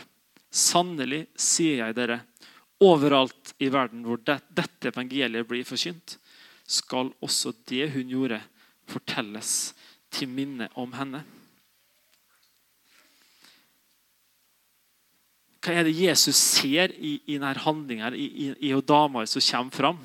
Sannelig, 0.51 1.27
sier 1.35 1.83
jeg 1.83 1.97
dere, 1.99 2.21
overalt 2.81 3.53
i 3.59 3.69
verden 3.69 4.05
hvor 4.07 4.21
det, 4.23 4.39
dette 4.55 4.91
evangeliet 4.93 5.49
blir 5.49 5.67
forkynt, 5.67 6.17
skal 6.71 7.11
også 7.21 7.53
det 7.67 7.91
hun 7.95 8.11
gjorde, 8.11 8.41
fortelles 8.91 9.73
til 10.15 10.31
minne 10.31 10.71
om 10.79 10.95
henne. 10.95 11.25
Hva 15.61 15.77
er 15.77 15.85
det 15.85 15.93
Jesus 15.99 16.39
ser 16.41 16.95
i, 16.97 17.19
i 17.29 17.37
denne 17.37 17.53
handlingen, 17.67 18.17
i, 18.17 18.27
i, 18.47 18.49
i 18.71 18.73
dama 18.81 19.27
som 19.29 19.45
kommer 19.45 19.77
fram? 19.77 20.01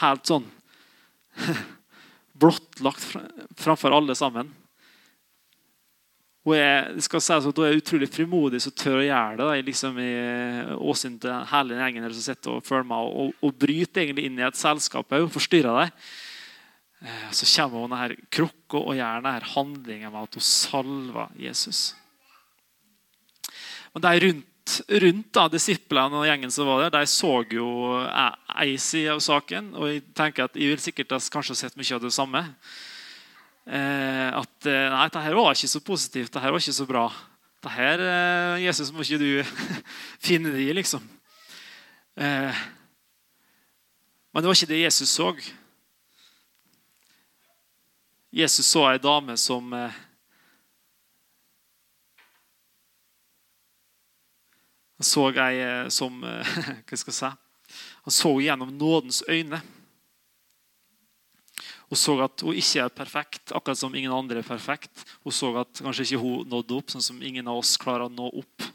Helt 0.00 0.26
sånn 0.26 0.48
blottlagt 2.40 3.14
framfor 3.58 3.94
alle 3.94 4.16
sammen. 4.18 4.50
Hun 6.44 6.58
er, 6.58 6.90
skal 7.00 7.22
si, 7.24 7.32
at 7.32 7.46
hun 7.46 7.64
er 7.64 7.78
utrolig 7.78 8.10
frimodig 8.12 8.60
som 8.60 8.74
tør 8.76 8.98
å 8.98 9.06
gjøre 9.06 9.36
det. 9.38 9.44
Da, 9.46 9.66
liksom 9.70 10.00
i 10.02 10.12
åsyn 10.76 11.16
til 11.22 11.46
hele 11.54 11.78
gjengen 11.78 12.08
som 12.10 12.24
sitter 12.26 12.58
og 12.58 12.66
følger 12.66 12.88
meg, 12.90 13.12
og, 13.22 13.36
og, 13.40 13.54
bryter 13.56 14.02
egentlig 14.02 14.26
inn 14.28 14.40
i 14.42 14.44
et 14.44 14.58
selskap 14.58 15.14
og 15.16 15.30
forstyrrer 15.32 15.78
det. 15.80 16.08
Eh, 17.04 17.28
så 17.38 17.48
kommer 17.54 17.86
hun 17.86 17.94
denne 17.94 18.26
krukka 18.34 18.82
og 18.82 18.98
gjør 18.98 19.22
denne 19.24 19.52
handlingen 19.54 20.12
med 20.12 20.26
at 20.26 20.36
hun 20.36 20.46
salver 20.50 21.38
Jesus. 21.40 21.86
Men 23.94 24.04
de 24.04 24.12
rundt 24.26 24.50
rundt 24.88 25.30
da, 25.36 25.44
disiplene 25.52 26.20
og 26.20 26.26
gjengen 26.28 26.52
som 26.52 26.68
var 26.68 26.84
der, 26.84 26.94
de 26.94 27.10
så 27.10 27.32
jo 27.52 27.68
ei 28.54 28.76
side 28.80 29.12
av 29.12 29.22
saken. 29.24 29.72
Og 29.76 29.90
jeg 29.90 30.02
tenker 30.16 30.46
at 30.46 30.58
jeg 30.58 30.72
vil 30.72 30.82
sikkert 30.82 31.14
ha 31.16 31.20
kanskje 31.36 31.56
sett 31.58 31.78
mye 31.78 31.96
av 31.96 32.02
det 32.04 32.12
samme. 32.14 32.42
Eh, 33.64 34.28
at 34.28 34.68
eh, 34.68 34.86
nei, 34.92 35.04
dette 35.08 35.24
her 35.24 35.36
var 35.38 35.56
ikke 35.56 35.72
så 35.72 35.80
positivt, 35.84 36.32
dette 36.32 36.52
var 36.52 36.60
ikke 36.60 36.76
så 36.76 36.88
bra. 36.88 37.04
Dette 37.56 37.72
her, 37.72 38.02
eh, 38.04 38.64
Jesus, 38.66 38.92
må 38.92 39.04
ikke 39.04 39.20
du 39.20 39.30
finne 40.26 40.52
det 40.52 40.64
i, 40.66 40.72
liksom. 40.76 41.04
Eh, 42.20 42.64
men 44.34 44.42
det 44.42 44.50
var 44.50 44.58
ikke 44.58 44.72
det 44.72 44.82
Jesus 44.82 45.14
så. 45.16 45.30
Jesus 48.34 48.66
så 48.66 48.88
ei 48.90 48.98
dame 48.98 49.36
som 49.40 49.72
eh, 49.78 50.02
så 55.04 55.28
ei 55.30 55.62
eh, 55.62 55.88
som 55.92 56.20
Hva 56.86 56.98
skal 56.98 57.12
jeg 57.12 57.18
si? 57.20 57.32
Han 58.04 58.14
så 58.14 58.30
gjennom 58.42 58.72
nådens 58.76 59.22
øyne. 59.28 59.62
Hun 61.88 62.00
så 62.00 62.14
at 62.24 62.42
hun 62.44 62.56
ikke 62.56 62.84
er 62.84 62.92
perfekt, 62.92 63.52
akkurat 63.56 63.78
som 63.78 63.94
ingen 63.94 64.12
andre 64.12 64.40
er 64.40 64.46
perfekt. 64.46 65.04
Hun 65.24 65.32
så 65.32 65.52
at 65.60 65.80
kanskje 65.80 66.08
ikke 66.08 66.22
hun 66.22 66.48
nådde 66.48 66.76
opp, 66.76 66.92
sånn 66.92 67.04
som 67.04 67.22
ingen 67.22 67.48
av 67.48 67.60
oss 67.60 67.76
klarer 67.80 68.08
å 68.08 68.12
nå 68.12 68.28
opp. 68.40 68.66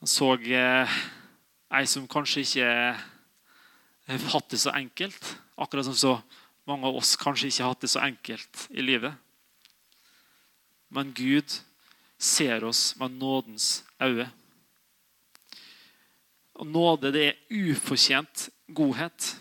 Han 0.00 0.10
så 0.10 0.32
eh, 0.36 0.96
ei 1.76 1.84
som 1.88 2.08
kanskje 2.08 2.44
ikke 2.44 2.70
har 4.06 4.26
hatt 4.32 4.50
det 4.52 4.60
så 4.62 4.74
enkelt. 4.76 5.32
Akkurat 5.56 5.88
som 5.88 5.96
så 5.96 6.16
mange 6.68 6.88
av 6.88 6.98
oss 6.98 7.16
kanskje 7.20 7.50
ikke 7.50 7.64
har 7.64 7.72
hatt 7.74 7.86
det 7.86 7.92
så 7.92 8.02
enkelt 8.04 8.66
i 8.70 8.84
livet. 8.84 9.16
Men 10.92 11.12
Gud 11.16 11.58
ser 12.18 12.64
oss 12.64 12.96
med 12.96 13.10
nådens 13.10 13.84
øyne. 14.02 14.30
Og 16.56 16.66
nåde, 16.66 17.12
det 17.12 17.24
er 17.28 17.40
ufortjent 17.52 18.48
godhet. 18.72 19.34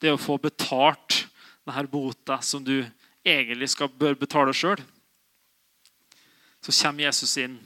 Det 0.00 0.12
å 0.12 0.20
få 0.20 0.36
betalt 0.36 1.22
denne 1.64 1.88
bota 1.88 2.38
som 2.44 2.64
du 2.64 2.84
egentlig 3.24 3.70
skal, 3.72 3.88
bør 3.88 4.18
betale 4.20 4.52
sjøl. 4.54 4.82
Så 6.60 6.74
kommer 6.82 7.06
Jesus 7.06 7.36
inn 7.40 7.56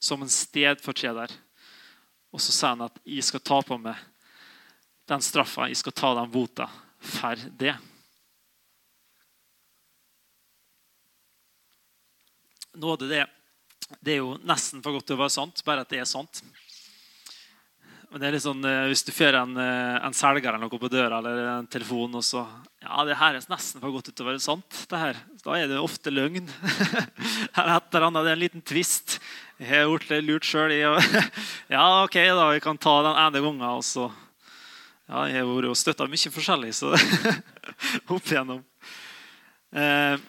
som 0.00 0.22
en 0.22 0.32
stedfortreder. 0.32 1.32
Og 2.34 2.42
så 2.42 2.52
sier 2.52 2.74
han 2.74 2.88
at 2.88 2.98
'jeg 3.04 3.24
skal 3.24 3.40
ta 3.40 3.60
på 3.62 3.78
meg 3.78 3.96
den 5.08 5.20
straffa, 5.20 5.68
jeg 5.68 5.76
skal 5.76 5.92
ta 5.92 6.14
den 6.14 6.30
bota 6.30 6.66
for 6.98 7.36
det'. 7.36 7.93
Nåde 12.74 13.08
det, 13.10 13.24
det 14.00 14.16
er 14.16 14.22
jo 14.22 14.34
nesten 14.42 14.82
for 14.82 14.96
godt 14.96 15.06
til 15.10 15.18
å 15.18 15.24
være 15.24 15.34
sant, 15.36 15.62
bare 15.66 15.84
at 15.84 15.90
det 15.92 16.00
er 16.02 16.08
sant. 16.08 16.42
Men 18.10 18.22
det 18.22 18.28
er 18.28 18.36
litt 18.36 18.44
sånn, 18.44 18.62
eh, 18.62 18.84
Hvis 18.90 19.02
du 19.02 19.10
får 19.10 19.34
en, 19.40 19.56
eh, 19.58 19.96
en 20.06 20.14
selger 20.14 20.52
eller 20.52 20.62
noe 20.62 20.78
på 20.78 20.90
døra 20.90 21.18
eller 21.18 21.40
en 21.58 21.66
telefon 21.66 22.14
og 22.14 22.22
så 22.22 22.44
ja, 22.84 23.00
det 23.08 23.16
her 23.16 23.34
er 23.34 23.46
nesten 23.48 23.80
for 23.80 23.94
godt 23.94 24.10
til 24.10 24.22
å 24.22 24.28
være 24.28 24.42
sant, 24.44 24.76
det 24.90 24.98
her. 25.00 25.16
da 25.40 25.54
er 25.56 25.70
det 25.70 25.80
ofte 25.80 26.12
løgn. 26.12 26.44
eller 27.56 27.70
et 27.78 27.96
eller 27.96 28.10
Det 28.12 28.28
er 28.28 28.36
en 28.36 28.42
liten 28.42 28.62
tvist. 28.62 29.16
Jeg 29.56 29.70
har 29.70 29.88
gjort 29.88 30.08
det 30.10 30.20
lurt 30.24 30.44
sjøl. 30.44 30.74
Ja, 31.74 32.04
ok, 32.04 32.18
da, 32.36 32.50
vi 32.52 32.60
kan 32.60 32.76
ta 32.76 32.98
den 33.06 33.16
ene 33.16 33.40
gangen. 33.40 33.64
og 33.64 33.82
så 33.82 34.10
ja, 35.08 35.24
Jeg 35.30 35.40
har 35.40 35.48
vært 35.48 35.70
og 35.72 35.80
støtta 35.80 36.06
mye 36.12 36.34
forskjellig 36.36 36.74
så 36.76 36.92
opp 38.14 38.28
igjennom. 38.28 38.60
Eh, 39.72 40.20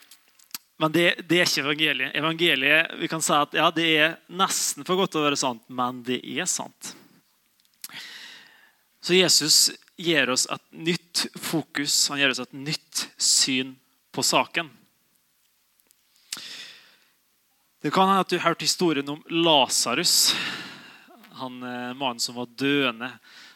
men 0.77 0.91
det, 0.91 1.05
det, 1.29 1.39
er 1.39 1.47
ikke 1.47 1.63
evangeliet. 1.63 2.15
Evangeliet 2.19 2.95
vi 2.99 3.07
kan 3.07 3.23
si 3.23 3.31
at 3.35 3.53
ja, 3.55 3.69
det 3.71 3.85
er 3.95 4.15
nesten 4.27 4.83
for 4.87 4.99
godt 4.99 5.13
til 5.15 5.21
å 5.21 5.27
være 5.29 5.39
sant, 5.39 5.63
men 5.71 6.01
det 6.03 6.19
er 6.19 6.47
sant. 6.51 6.91
Så 8.99 9.15
Jesus 9.15 9.59
gir 9.95 10.31
oss 10.33 10.47
et 10.51 10.63
nytt 10.75 11.27
fokus, 11.39 11.93
han 12.09 12.19
gir 12.19 12.33
oss 12.33 12.41
et 12.43 12.57
nytt 12.57 13.05
syn 13.21 13.75
på 14.11 14.23
saken. 14.25 14.71
Det 17.85 17.93
kan 17.93 18.09
hende 18.09 18.25
at 18.25 18.33
du 18.33 18.39
har 18.39 18.49
hørt 18.49 18.65
historien 18.65 19.13
om 19.13 19.21
Lasarus, 19.29 20.33
han 21.37 21.61
eh, 21.61 21.93
mannen 21.93 22.19
som 22.19 22.35
var 22.35 22.49
døende, 22.57 23.11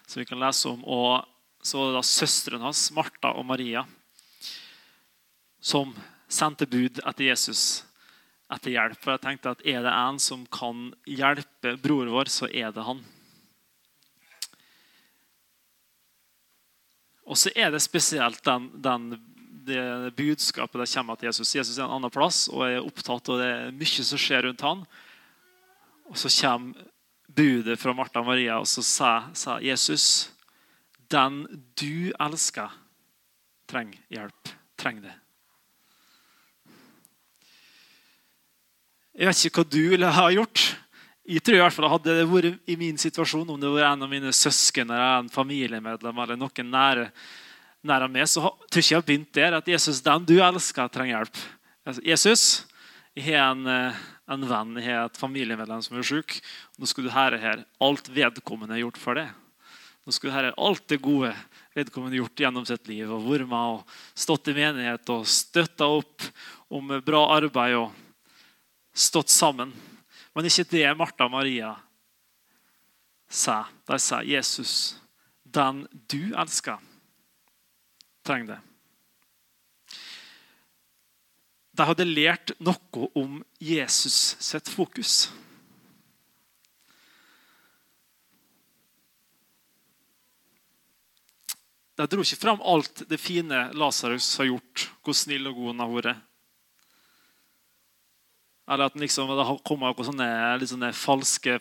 som 0.06 0.22
vi 0.22 0.28
kan 0.30 0.40
lese 0.40 0.70
om. 0.70 0.84
Og 0.86 1.26
så 1.66 1.80
var 1.80 1.90
det 1.90 1.98
da 1.98 2.06
søstrene 2.06 2.68
hans, 2.68 2.84
Martha 2.96 3.34
og 3.34 3.48
Maria, 3.50 3.84
som 5.60 5.96
sendte 6.30 6.68
bud 6.70 7.02
etter 7.04 7.26
Jesus 7.26 7.84
etter 8.50 8.74
hjelp. 8.74 9.00
For 9.02 9.16
jeg 9.16 9.24
tenkte 9.26 9.54
at 9.54 9.64
er 9.68 9.84
det 9.86 9.94
en 9.94 10.20
som 10.22 10.46
kan 10.54 10.90
hjelpe 11.10 11.76
bror 11.82 12.10
vår, 12.12 12.32
så 12.34 12.50
er 12.50 12.74
det 12.74 12.86
han. 12.86 13.02
Og 17.30 17.38
så 17.38 17.52
er 17.54 17.70
det 17.70 17.82
spesielt 17.86 18.42
den, 18.46 18.72
den, 18.82 19.12
det 19.68 20.16
budskapet 20.18 20.82
det 20.82 20.90
kommer 20.96 21.20
til 21.20 21.30
Jesus. 21.30 21.54
Jesus 21.56 21.78
er 21.78 21.86
en 21.86 22.00
annen 22.00 22.14
plass 22.14 22.48
og 22.50 22.66
er 22.66 22.82
opptatt, 22.82 23.30
og 23.30 23.42
det 23.42 23.50
er 23.54 23.76
mye 23.78 24.06
som 24.08 24.22
skjer 24.22 24.48
rundt 24.48 24.66
han. 24.66 24.82
Og 26.10 26.18
så 26.18 26.32
kommer 26.42 26.90
budet 27.30 27.78
fra 27.78 27.94
Martha 27.94 28.24
og 28.24 28.32
Maria, 28.32 28.58
og 28.58 28.66
så 28.68 28.82
sa 28.82 29.60
Jesus 29.62 30.32
Den 31.10 31.46
du 31.78 32.10
elsker, 32.22 32.74
trenger 33.70 34.02
hjelp. 34.10 34.54
Trenger 34.78 35.10
det. 35.10 35.16
Jeg 39.20 39.28
vet 39.28 39.40
ikke 39.50 39.60
hva 39.60 39.68
du 39.68 39.82
ville 39.92 40.10
ha 40.16 40.30
gjort. 40.32 40.62
Jeg 41.28 41.44
tror 41.44 41.58
i 41.58 41.60
hvert 41.60 41.76
fall 41.76 41.90
Hadde 41.92 42.14
det 42.22 42.28
vært 42.30 42.70
i 42.72 42.78
min 42.80 42.96
situasjon, 43.02 43.50
om 43.52 43.60
det 43.60 43.72
var 43.74 43.90
en 43.90 44.06
av 44.06 44.12
mine 44.14 44.32
søsken 44.32 44.88
eller 44.88 45.26
en 45.26 45.28
familiemedlem 45.34 46.22
eller 46.24 46.40
noen 46.40 46.72
nære, 46.72 47.10
nære 47.84 48.08
meg, 48.14 48.30
så 48.32 48.46
tror 48.48 48.80
jeg 48.80 48.86
ikke 48.86 48.94
jeg 48.94 49.02
har 49.02 49.10
begynt 49.10 49.36
der. 49.36 49.60
At 49.60 49.68
Jesus, 49.68 50.00
den 50.08 50.24
du 50.24 50.38
elsker, 50.40 50.88
trenger 50.88 51.18
hjelp. 51.18 51.44
Altså, 51.84 52.06
Jesus, 52.08 52.48
jeg 53.12 53.28
har 53.28 53.52
en, 53.52 53.68
eh, 53.68 54.02
en 54.32 54.50
venn, 54.56 54.74
jeg 54.80 54.88
har 54.88 55.12
et 55.12 55.20
familiemedlem 55.20 55.84
som 55.84 56.00
er 56.00 56.10
syk. 56.14 56.40
Nå 56.80 56.88
skal 56.88 57.04
du 57.04 57.12
høre 57.12 57.44
her 57.44 57.68
alt 57.84 58.08
vedkommende 58.08 58.78
har 58.78 58.86
gjort 58.88 59.04
for 59.04 59.20
det. 59.20 59.28
Nå 60.08 60.16
skal 60.16 60.30
du 60.30 60.38
høre 60.40 60.58
alt 60.58 60.88
det 60.88 61.04
gode 61.04 61.36
vedkommende 61.76 62.24
gjort 62.24 62.40
gjennom 62.40 62.64
sitt 62.64 62.88
liv. 62.88 63.12
og 63.12 63.28
Vært 63.28 63.52
med 63.52 63.80
og 63.80 63.98
stått 64.16 64.48
i 64.48 64.56
menighet 64.56 65.12
og 65.12 65.28
støtta 65.28 65.92
opp 65.92 66.32
om 66.72 67.02
bra 67.04 67.28
arbeid. 67.36 67.84
og 67.84 68.08
stått 69.00 69.32
sammen. 69.32 69.72
Men 70.36 70.48
ikke 70.48 70.68
det 70.72 70.88
Martha 71.00 71.28
og 71.28 71.34
Maria 71.34 71.74
sa. 73.30 73.64
De 73.88 74.00
sa 74.00 74.22
Jesus, 74.26 75.00
den 75.44 75.86
du 76.12 76.34
elsker, 76.36 76.78
trenger 78.28 78.56
det. 78.56 78.60
De 81.80 81.86
hadde 81.88 82.10
lært 82.10 82.52
noe 82.60 83.08
om 83.16 83.40
Jesus 83.64 84.36
sitt 84.44 84.68
fokus. 84.68 85.30
De 92.00 92.08
dro 92.08 92.24
ikke 92.24 92.40
fram 92.40 92.62
alt 92.64 93.06
det 93.12 93.20
fine 93.20 93.70
Lasarus 93.76 94.32
har 94.40 94.48
gjort, 94.48 94.86
hvor 95.04 95.16
snill 95.16 95.50
og 95.50 95.58
god 95.58 95.72
han 95.74 95.84
har 95.84 95.96
vært. 95.96 96.29
Eller 98.70 98.86
at 98.86 98.98
liksom, 99.02 99.32
det 99.34 99.46
kommer 99.66 99.90
noen 99.90 100.06
sånne, 100.06 100.68
sånne 100.70 100.90
falske 100.94 101.56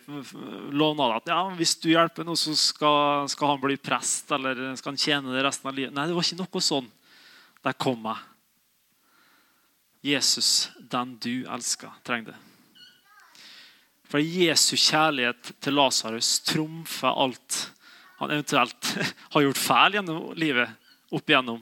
lovnader. 0.76 1.22
At 1.22 1.30
ja, 1.32 1.38
hvis 1.56 1.72
du 1.80 1.88
hjelper 1.88 2.26
noe, 2.28 2.36
så 2.36 2.52
skal, 2.58 3.28
skal, 3.32 3.54
han 3.54 3.62
bli 3.62 3.78
prest 3.80 4.28
eller 4.36 4.60
skal 4.76 4.92
han 4.92 5.00
tjene 5.00 5.32
det 5.32 5.44
resten 5.46 5.70
av 5.70 5.78
livet. 5.78 5.94
Nei, 5.96 6.04
det 6.10 6.16
var 6.18 6.26
ikke 6.26 6.42
noe 6.42 6.64
sånn. 6.66 6.90
Der 7.64 7.78
kom 7.80 8.04
jeg. 8.10 8.26
Jesus, 10.12 10.50
den 10.78 11.16
du 11.24 11.32
elsker, 11.48 11.96
trenger 12.06 12.34
det. 12.34 12.36
For 14.08 14.20
Jesu 14.20 14.76
kjærlighet 14.76 15.50
til 15.64 15.76
Lasarus 15.76 16.38
trumfer 16.48 17.12
alt 17.12 17.58
han 18.18 18.32
eventuelt 18.34 18.92
har 19.34 19.44
gjort 19.44 19.60
feil 19.62 19.98
gjennom 19.98 20.30
livet 20.38 21.14
opp 21.14 21.28
igjennom. 21.30 21.60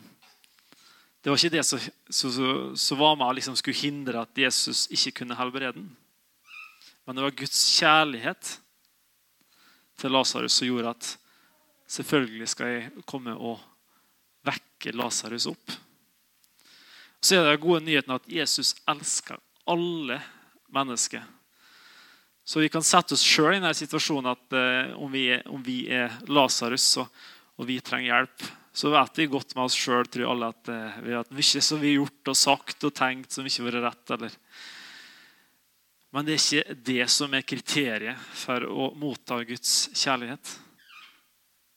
Det 1.26 1.32
var 1.32 1.40
ikke 1.42 1.56
det 1.56 1.64
som, 1.66 1.80
som, 2.06 2.34
som 2.78 2.98
var 3.00 3.16
med 3.18 3.26
og 3.26 3.34
liksom 3.34 3.56
skulle 3.58 3.80
hindre 3.80 4.20
at 4.22 4.38
Jesus 4.38 4.84
ikke 4.94 5.24
kunne 5.24 5.34
helbrede 5.34 5.72
den. 5.74 5.88
Men 7.02 7.16
det 7.18 7.24
var 7.24 7.32
Guds 7.40 7.62
kjærlighet 7.80 8.50
til 9.98 10.14
Lasarus 10.14 10.54
som 10.54 10.68
gjorde 10.68 10.92
at 10.94 11.08
selvfølgelig 11.90 12.46
skal 12.52 12.70
jeg 12.70 13.02
komme 13.10 13.34
og 13.34 13.58
vekke 14.46 14.94
Lasarus 14.94 15.48
opp. 15.50 15.74
Så 17.18 17.40
er 17.40 17.48
det 17.50 17.64
gode 17.64 17.82
nyheten 17.82 18.14
at 18.14 18.28
Jesus 18.30 18.76
elsker 18.86 19.42
alle 19.66 20.20
mennesker. 20.70 21.24
Så 22.46 22.62
vi 22.62 22.70
kan 22.70 22.86
sette 22.86 23.18
oss 23.18 23.26
sjøl 23.26 23.56
i 23.56 23.58
denne 23.58 23.74
situasjonen 23.74 24.30
at 24.30 24.54
uh, 24.54 24.94
om 25.02 25.10
vi 25.10 25.24
er, 25.34 25.42
om 25.50 25.66
er 25.90 26.20
Lasarus 26.30 26.86
og 27.02 27.66
vi 27.66 27.80
trenger 27.82 28.12
hjelp, 28.12 28.46
så 28.76 28.90
vet 28.92 29.18
vi 29.18 29.28
godt 29.32 29.54
med 29.56 29.70
oss 29.70 29.76
sjøl 29.78 30.04
at 30.44 30.68
eh, 30.68 30.96
vi 31.00 31.14
har 31.16 31.30
mye 31.32 31.60
som 31.64 31.80
vi 31.80 31.94
har 31.94 32.02
gjort 32.02 32.30
og 32.32 32.36
sagt 32.36 32.84
og 32.84 32.92
tenkt 32.92 33.32
som 33.32 33.46
ikke 33.48 33.62
har 33.64 33.70
vært 33.70 33.84
rett. 33.86 34.12
Eller. 34.18 34.36
Men 36.12 36.26
det 36.26 36.34
er 36.34 36.42
ikke 36.42 36.76
det 36.90 37.06
som 37.14 37.32
er 37.32 37.46
kriteriet 37.48 38.28
for 38.36 38.68
å 38.68 38.90
motta 39.00 39.40
Guds 39.48 39.88
kjærlighet. 39.96 40.52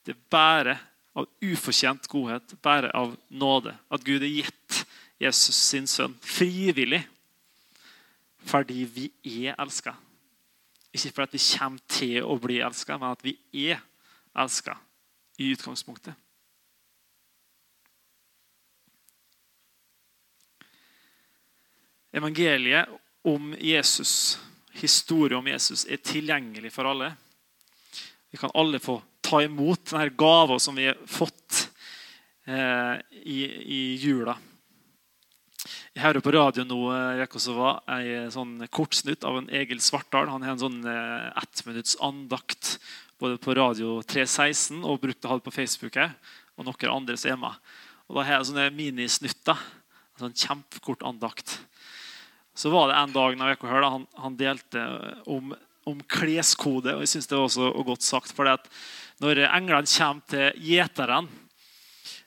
Det 0.03 0.17
er 0.17 0.21
bare 0.27 0.75
av 1.15 1.29
ufortjent 1.39 2.11
godhet, 2.11 2.57
bare 2.63 2.91
av 2.95 3.15
nåde, 3.31 3.77
at 3.87 4.03
Gud 4.03 4.23
har 4.27 4.35
gitt 4.35 4.83
Jesus 5.23 5.55
sin 5.55 5.87
sønn 5.87 6.19
frivillig 6.19 7.05
fordi 8.49 8.83
vi 8.87 9.09
er 9.47 9.55
elska. 9.59 9.95
Ikke 10.91 11.15
fordi 11.15 11.37
vi 11.37 11.45
kommer 11.53 11.91
til 11.91 12.23
å 12.27 12.39
bli 12.41 12.59
elska, 12.65 12.97
men 12.99 13.13
at 13.15 13.23
vi 13.23 13.37
er 13.69 13.79
elska 14.35 14.75
i 15.39 15.53
utgangspunktet. 15.53 16.15
Evangeliet 22.11 22.89
om 23.21 23.55
Jesus, 23.59 24.39
historien 24.71 25.37
om 25.37 25.47
Jesus, 25.47 25.85
er 25.85 26.01
tilgjengelig 26.01 26.71
for 26.73 26.89
alle. 26.89 27.11
Vi 28.31 28.37
kan 28.41 28.53
alle 28.57 28.79
få 28.81 28.97
ta 29.21 29.43
imot 29.45 29.91
denne 29.91 30.09
gaven 30.17 30.61
som 30.61 30.77
vi 30.77 30.87
har 30.89 30.97
fått 31.05 31.67
eh, 32.49 32.95
i, 33.21 33.43
i, 33.45 33.81
jula. 34.01 34.33
Jeg 35.93 36.01
hører 36.01 36.23
på 36.23 36.33
radio 36.33 36.65
nå 36.65 36.79
Rekosova, 37.19 37.75
en 37.91 38.33
sånn 38.33 38.55
kortsnutt 38.73 39.25
av 39.27 39.37
en 39.37 39.49
Egil 39.53 39.81
Svartdal. 39.83 40.31
Han 40.31 40.45
har 40.45 40.55
en 40.55 40.63
sånn 40.63 40.81
eh, 40.89 41.29
ettminutts 41.43 41.99
andakt 42.05 42.77
både 43.21 43.37
på 43.41 43.53
Radio 43.57 43.99
316 44.01 44.81
og 44.81 45.01
brukte 45.03 45.29
halv 45.29 45.43
på 45.45 45.53
Facebook. 45.53 45.99
Og 46.57 46.65
noen 46.65 46.93
andre 46.95 47.17
som 47.19 47.35
er 47.35 47.41
med. 47.41 47.73
Og 48.09 48.17
Da 48.17 48.25
har 48.25 48.39
jeg 48.39 48.49
sånne 48.49 48.69
minisnutter. 48.73 49.59
En 50.15 50.25
sånn 50.25 50.39
kjempekort 50.39 51.05
andakt 51.05 51.59
så 52.59 52.71
var 52.73 52.89
det 52.89 52.97
en 52.99 53.13
dag 53.15 53.37
når 53.39 53.53
jeg 53.53 53.59
hørte, 53.69 53.91
han, 53.93 54.05
han 54.19 54.33
delte 54.35 54.85
om, 55.31 55.53
om, 55.87 56.01
kleskode. 56.11 56.91
og 56.91 57.05
jeg 57.05 57.13
synes 57.13 57.29
det 57.31 57.37
var 57.37 57.45
også 57.47 57.69
godt 57.87 58.03
sagt, 58.03 58.33
for 58.35 58.57
Når 59.23 59.45
englene 59.47 59.87
kommer 59.87 60.25
til 60.27 60.59
gjeteren 60.67 61.29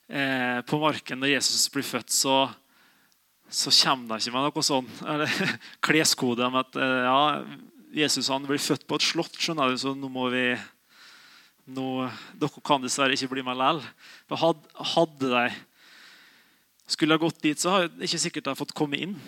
eh, 0.08 0.60
på 0.64 0.80
marken 0.80 1.20
når 1.20 1.34
Jesus 1.34 1.68
blir 1.68 1.84
født, 1.84 2.08
så, 2.10 2.48
så 3.48 3.74
kommer 3.82 4.16
de 4.16 4.24
ikke 4.24 4.32
med 4.32 4.48
noe 4.48 4.64
sånn 4.64 4.88
eller, 5.12 5.52
kleskode 5.84 6.48
om 6.48 6.56
at 6.62 6.80
eh, 6.80 7.04
ja, 7.04 7.20
Jesus 7.92 8.32
han 8.32 8.48
blir 8.48 8.62
født 8.62 8.88
på 8.88 8.96
et 8.96 9.08
slott, 9.10 9.36
skjønner 9.36 9.68
du, 9.68 9.76
så 9.76 9.92
nå 9.92 10.08
må 10.08 10.30
vi 10.32 10.46
nå, 11.76 12.08
Dere 12.40 12.64
kan 12.64 12.80
dessverre 12.80 13.14
ikke 13.14 13.34
bli 13.36 13.44
med 13.44 13.60
likevel. 13.60 13.84
Hadde, 14.96 15.28
de 15.28 16.90
skulle 16.90 17.14
ha 17.14 17.20
gått 17.20 17.44
dit, 17.44 17.60
så 17.60 17.76
har 17.76 17.90
ikke 18.00 18.24
sikkert 18.24 18.48
de 18.48 18.56
fått 18.58 18.74
komme 18.76 18.98
inn. 18.98 19.18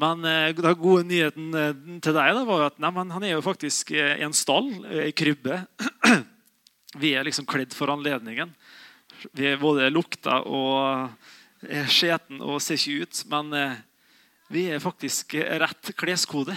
Men 0.00 0.24
eh, 0.24 0.54
den 0.56 0.78
gode 0.80 1.04
nyheten 1.04 1.54
eh, 1.56 1.74
til 2.00 2.16
deg 2.16 2.32
da, 2.36 2.44
var 2.48 2.68
at 2.70 2.78
nei, 2.80 2.92
han 2.96 3.26
er 3.26 3.34
jo 3.34 3.44
faktisk 3.44 3.92
eh, 3.92 4.16
i 4.20 4.24
en 4.24 4.36
stall, 4.36 4.70
i 5.04 5.12
krybbe. 5.12 5.60
Vi 7.02 7.12
er 7.14 7.26
liksom 7.26 7.48
kledd 7.48 7.76
for 7.76 7.92
anledningen. 7.92 8.54
Vi 9.36 9.50
er 9.50 9.60
både 9.60 9.90
lukta 9.92 10.40
og 10.48 11.12
er 11.68 11.90
skjeten 11.92 12.40
og 12.40 12.62
ser 12.64 12.80
ikke 12.80 13.04
ut. 13.04 13.20
Men 13.30 13.52
vi 14.50 14.64
er 14.72 14.82
faktisk 14.82 15.36
rett 15.36 15.92
kleskode. 16.00 16.56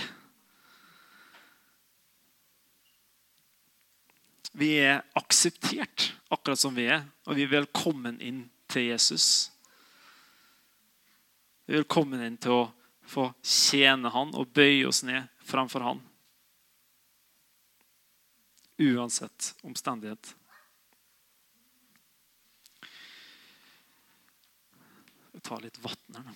Vi 4.57 4.71
er 4.79 5.03
akseptert 5.19 6.07
akkurat 6.33 6.63
som 6.63 6.73
vi 6.73 6.87
er, 6.89 7.03
og 7.27 7.37
vi 7.37 7.45
er 7.45 7.51
velkommen 7.51 8.17
inn 8.23 8.45
til 8.71 8.87
Jesus. 8.93 9.51
Vi 11.67 11.75
er 11.75 11.83
velkommen 11.83 12.23
inn 12.23 12.39
til 12.41 12.57
å 12.57 12.63
få 13.05 13.29
tjene 13.43 14.09
han 14.13 14.33
og 14.37 14.51
bøye 14.55 14.87
oss 14.87 15.03
ned 15.07 15.27
framfor 15.43 15.85
han. 15.85 16.01
Uansett 18.81 19.53
omstendighet. 19.61 20.33
Jeg 25.33 25.45
tar 25.45 25.63
litt 25.63 25.79
vann 25.83 26.17
her, 26.17 26.27
nå. 26.27 26.35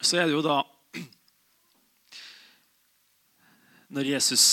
Så 0.00 0.16
er 0.16 0.24
det 0.26 0.32
jo 0.32 0.40
da 0.40 0.62
Når 3.92 4.06
Jesus 4.06 4.44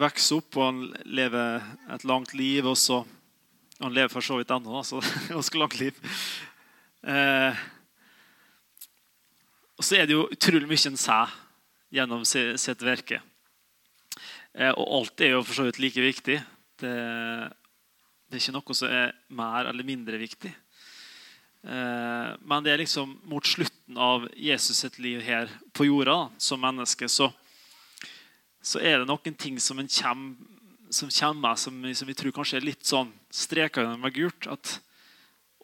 vokser 0.00 0.40
opp 0.40 0.56
og 0.56 0.64
han 0.64 0.78
lever 1.04 1.60
et 1.92 2.04
langt 2.08 2.32
liv, 2.32 2.64
og 2.64 2.78
så 2.80 3.02
han 3.80 3.94
lever 3.96 4.12
for 4.12 4.24
så 4.24 4.36
vidt 4.40 4.50
ennå, 4.52 4.82
så 4.84 5.00
det 5.00 5.10
er 5.10 5.36
ganske 5.38 5.60
langt 5.60 5.78
liv. 5.80 6.00
Eh, 7.08 7.60
og 9.80 9.86
så 9.86 9.96
er 9.96 10.08
det 10.08 10.16
jo 10.16 10.28
utrolig 10.28 10.68
mye 10.68 10.90
en 10.90 11.00
sæ 11.00 11.22
gjennom 11.96 12.26
sitt 12.28 12.84
virke. 12.84 13.22
Eh, 14.52 14.72
og 14.74 14.84
alt 14.98 15.24
er 15.24 15.34
jo 15.36 15.44
for 15.46 15.56
så 15.56 15.68
vidt 15.68 15.80
like 15.80 16.04
viktig. 16.04 16.36
Det, 16.80 16.96
det, 18.28 18.36
er 18.36 18.42
ikke 18.42 18.56
noe 18.58 18.76
som 18.76 18.92
er 18.92 19.14
mer 19.32 19.70
eller 19.70 19.86
mindre 19.86 20.20
viktig. 20.20 20.52
Eh, 21.64 22.30
men 22.40 22.66
det 22.66 22.74
er 22.74 22.82
liksom 22.82 23.16
mot 23.28 23.46
slutten 23.46 23.96
av 24.00 24.28
Jesus 24.36 24.84
sitt 24.84 25.00
liv 25.00 25.24
her 25.24 25.48
på 25.72 25.88
jorda 25.88 26.26
som 26.40 26.60
menneske, 26.60 27.08
så, 27.08 27.30
så 28.60 28.80
er 28.84 29.00
det 29.00 29.08
noen 29.08 29.36
ting 29.40 29.56
som 29.60 29.80
en 29.80 29.88
kommer 29.88 30.59
som 30.90 31.10
kommer, 31.10 31.58
som, 31.60 31.82
som 31.94 32.08
vi 32.08 32.16
tror 32.18 32.34
kanskje 32.34 32.60
er 32.60 32.66
litt 32.66 32.86
sånn 32.86 33.12
streka 33.30 33.86
med 33.96 34.14
gult. 34.16 34.48
At 34.50 34.78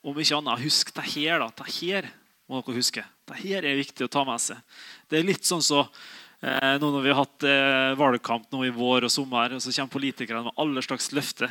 om 0.07 0.19
ikke 0.19 0.39
annet, 0.39 0.63
husk 0.63 0.93
det 0.95 1.07
her. 1.17 1.43
da, 1.43 1.51
det 1.59 1.73
her 1.81 2.11
må 2.47 2.63
dere 2.63 2.79
huske. 2.79 3.03
Det 3.27 3.41
her 3.43 3.67
er 3.67 3.81
viktig 3.81 4.07
å 4.07 4.13
ta 4.13 4.23
med 4.27 4.43
seg. 4.43 4.79
Det 5.11 5.19
er 5.19 5.27
litt 5.27 5.47
sånn 5.47 5.65
så 5.65 5.83
eh, 5.83 6.77
nå 6.79 6.91
når 6.93 7.03
vi 7.03 7.13
har 7.13 7.25
hatt 7.25 7.47
eh, 7.49 7.97
valgkamp 7.99 8.47
nå 8.55 8.63
i 8.69 8.75
vår 8.75 9.09
og 9.09 9.13
sommer, 9.13 9.57
og 9.57 9.63
så 9.63 9.75
kommer 9.75 9.97
politikerne 9.97 10.45
med 10.47 10.63
alle 10.63 10.85
slags 10.87 11.11
løfter 11.17 11.51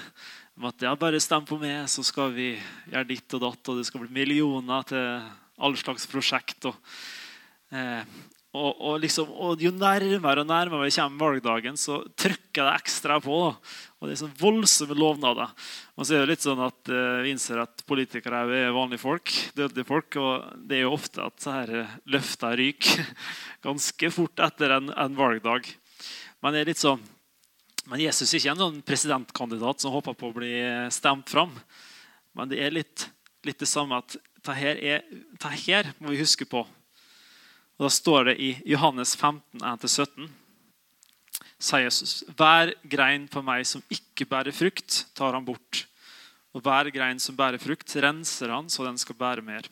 om 0.55 0.69
at 0.69 0.85
ja, 0.87 0.93
bare 0.95 1.19
stem 1.19 1.43
på 1.47 1.59
meg, 1.59 1.83
så 1.91 2.03
skal 2.07 2.31
vi 2.35 2.53
gjøre 2.91 3.09
ditt 3.09 3.35
og 3.35 3.43
datt, 3.43 3.71
og 3.71 3.81
det 3.81 3.89
skal 3.89 4.05
bli 4.05 4.21
millioner 4.21 4.87
til 4.87 5.03
alle 5.59 5.79
slags 5.79 6.07
prosjekt. 6.07 6.69
Og, 6.69 6.95
eh, 7.75 8.07
Og, 8.55 8.77
og, 8.79 8.99
liksom, 9.03 9.31
og, 9.35 9.59
jo 9.59 9.71
nærmere 9.75 10.43
og 10.45 10.47
nærmere 10.47 10.87
vi 10.87 10.93
kommer 10.95 11.25
valgdagen, 11.25 11.75
så 11.79 11.97
trykker 12.15 12.63
det 12.63 12.75
ekstra 12.77 13.17
på. 13.23 13.39
Da. 13.41 13.73
Og 13.99 14.07
Det 14.07 14.13
er 14.13 14.21
sånn 14.21 14.37
voldsomme 14.39 14.95
lovnader. 14.95 15.51
Og 15.95 16.07
så 16.07 16.15
er 16.15 16.23
det 16.23 16.35
litt 16.35 16.45
sånn 16.45 16.61
at 16.63 16.91
uh, 16.91 17.23
Vi 17.25 17.33
innser 17.33 17.59
at 17.63 17.83
politikere 17.89 18.45
er 18.45 18.75
vanlige 18.75 19.03
folk. 19.03 19.33
dødelige 19.57 19.89
folk, 19.89 20.19
og 20.21 20.61
Det 20.69 20.77
er 20.77 20.85
jo 20.85 20.93
ofte 20.95 21.25
at 21.25 21.43
så 21.43 21.57
løftene 22.07 22.53
ryker 22.61 23.11
ganske 23.67 24.11
fort 24.15 24.45
etter 24.47 24.77
en, 24.77 24.93
en, 24.93 25.19
valgdag. 25.19 25.67
Men 26.39 26.55
det 26.55 26.63
er 26.63 26.71
litt 26.71 26.83
sånn, 26.83 27.03
men 27.89 28.05
Jesus 28.05 28.31
er 28.31 28.39
ikke 28.39 28.55
en 28.55 28.63
sånn 28.63 28.79
presidentkandidat 28.85 29.83
som 29.83 29.93
håper 29.93 30.15
på 30.15 30.31
å 30.31 30.37
bli 30.37 30.53
stemt 30.93 31.27
fram. 31.29 31.51
Men 32.37 32.49
det 32.49 32.63
er 32.63 32.73
litt, 32.73 33.09
litt 33.45 33.59
det 33.59 33.69
samme 33.69 33.99
at 33.99 34.15
det 34.45 34.55
her 35.65 35.93
må 35.99 36.13
vi 36.13 36.21
huske 36.23 36.47
på 36.47 36.63
Da 37.75 37.89
står 37.91 38.29
det 38.29 38.35
i 38.39 38.53
Johannes 38.71 39.15
15, 39.19 39.59
1-17, 39.59 40.29
sier 41.59 41.83
Jesus, 41.83 42.21
hver 42.37 42.71
grein 42.87 43.25
på 43.31 43.41
meg 43.43 43.65
som 43.67 43.83
ikke 43.91 44.27
bærer 44.29 44.55
frukt, 44.55 45.01
tar 45.17 45.35
han 45.35 45.43
bort. 45.47 45.83
Og 46.55 46.63
hver 46.63 46.87
grein 46.95 47.19
som 47.19 47.35
bærer 47.35 47.59
frukt, 47.59 47.91
renser 47.99 48.53
han 48.53 48.69
så 48.71 48.85
den 48.87 48.99
skal 49.01 49.19
bære 49.19 49.43
mer. 49.43 49.67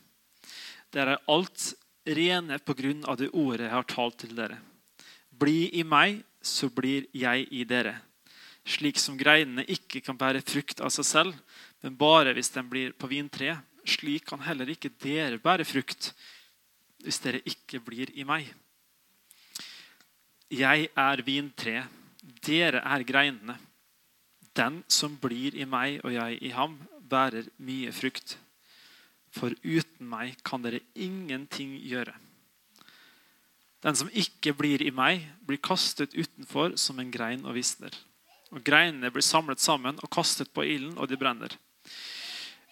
Dere 0.92 1.16
er 1.16 1.32
alt 1.32 1.72
rene 2.04 2.60
på 2.60 2.76
grunn 2.76 3.06
av 3.08 3.22
det 3.22 3.32
ordet 3.32 3.70
jeg 3.70 3.76
har 3.78 3.88
talt 3.88 4.20
til 4.20 4.36
dere. 4.36 4.60
Bli 5.32 5.72
i 5.80 5.86
meg, 5.88 6.20
så 6.44 6.68
blir 6.68 7.08
jeg 7.16 7.48
i 7.56 7.64
dere. 7.64 7.96
Slik 8.68 9.00
som 9.00 9.16
greinene 9.20 9.64
ikke 9.72 10.04
kan 10.04 10.20
bære 10.20 10.44
frukt 10.44 10.84
av 10.84 10.92
seg 10.92 11.08
selv, 11.08 11.40
men 11.84 11.96
bare 12.00 12.36
hvis 12.36 12.52
den 12.52 12.68
blir 12.72 12.92
på 13.00 13.08
vintreet, 13.12 13.64
slik 13.88 14.28
kan 14.28 14.44
heller 14.44 14.70
ikke 14.72 14.92
dere 15.04 15.40
bære 15.44 15.64
frukt 15.68 16.12
hvis 17.04 17.20
dere 17.24 17.44
ikke 17.50 17.82
blir 17.84 18.12
i 18.16 18.26
meg. 18.28 18.48
Jeg 20.54 20.90
er 20.96 21.24
vintre, 21.26 21.86
dere 22.46 22.84
er 22.86 23.06
greinene. 23.08 23.58
Den 24.54 24.84
som 24.88 25.16
blir 25.18 25.56
i 25.58 25.66
meg 25.66 26.04
og 26.04 26.14
jeg 26.14 26.40
i 26.46 26.52
ham, 26.54 26.78
bærer 27.02 27.50
mye 27.58 27.92
frukt. 27.96 28.38
For 29.34 29.56
uten 29.64 30.08
meg 30.08 30.38
kan 30.46 30.62
dere 30.62 30.84
ingenting 30.94 31.74
gjøre. 31.82 32.14
Den 33.84 33.98
som 34.00 34.12
ikke 34.14 34.54
blir 34.56 34.84
i 34.86 34.94
meg, 34.96 35.26
blir 35.44 35.60
kastet 35.60 36.14
utenfor 36.16 36.78
som 36.80 37.02
en 37.02 37.12
grein 37.12 37.44
og 37.44 37.58
visner. 37.58 37.92
Og 38.54 38.62
Greinene 38.64 39.10
blir 39.12 39.26
samlet 39.26 39.60
sammen 39.60 39.98
og 40.00 40.12
kastet 40.14 40.54
på 40.54 40.64
ilden, 40.64 40.96
og 41.02 41.10
de 41.10 41.18
brenner. 41.20 41.58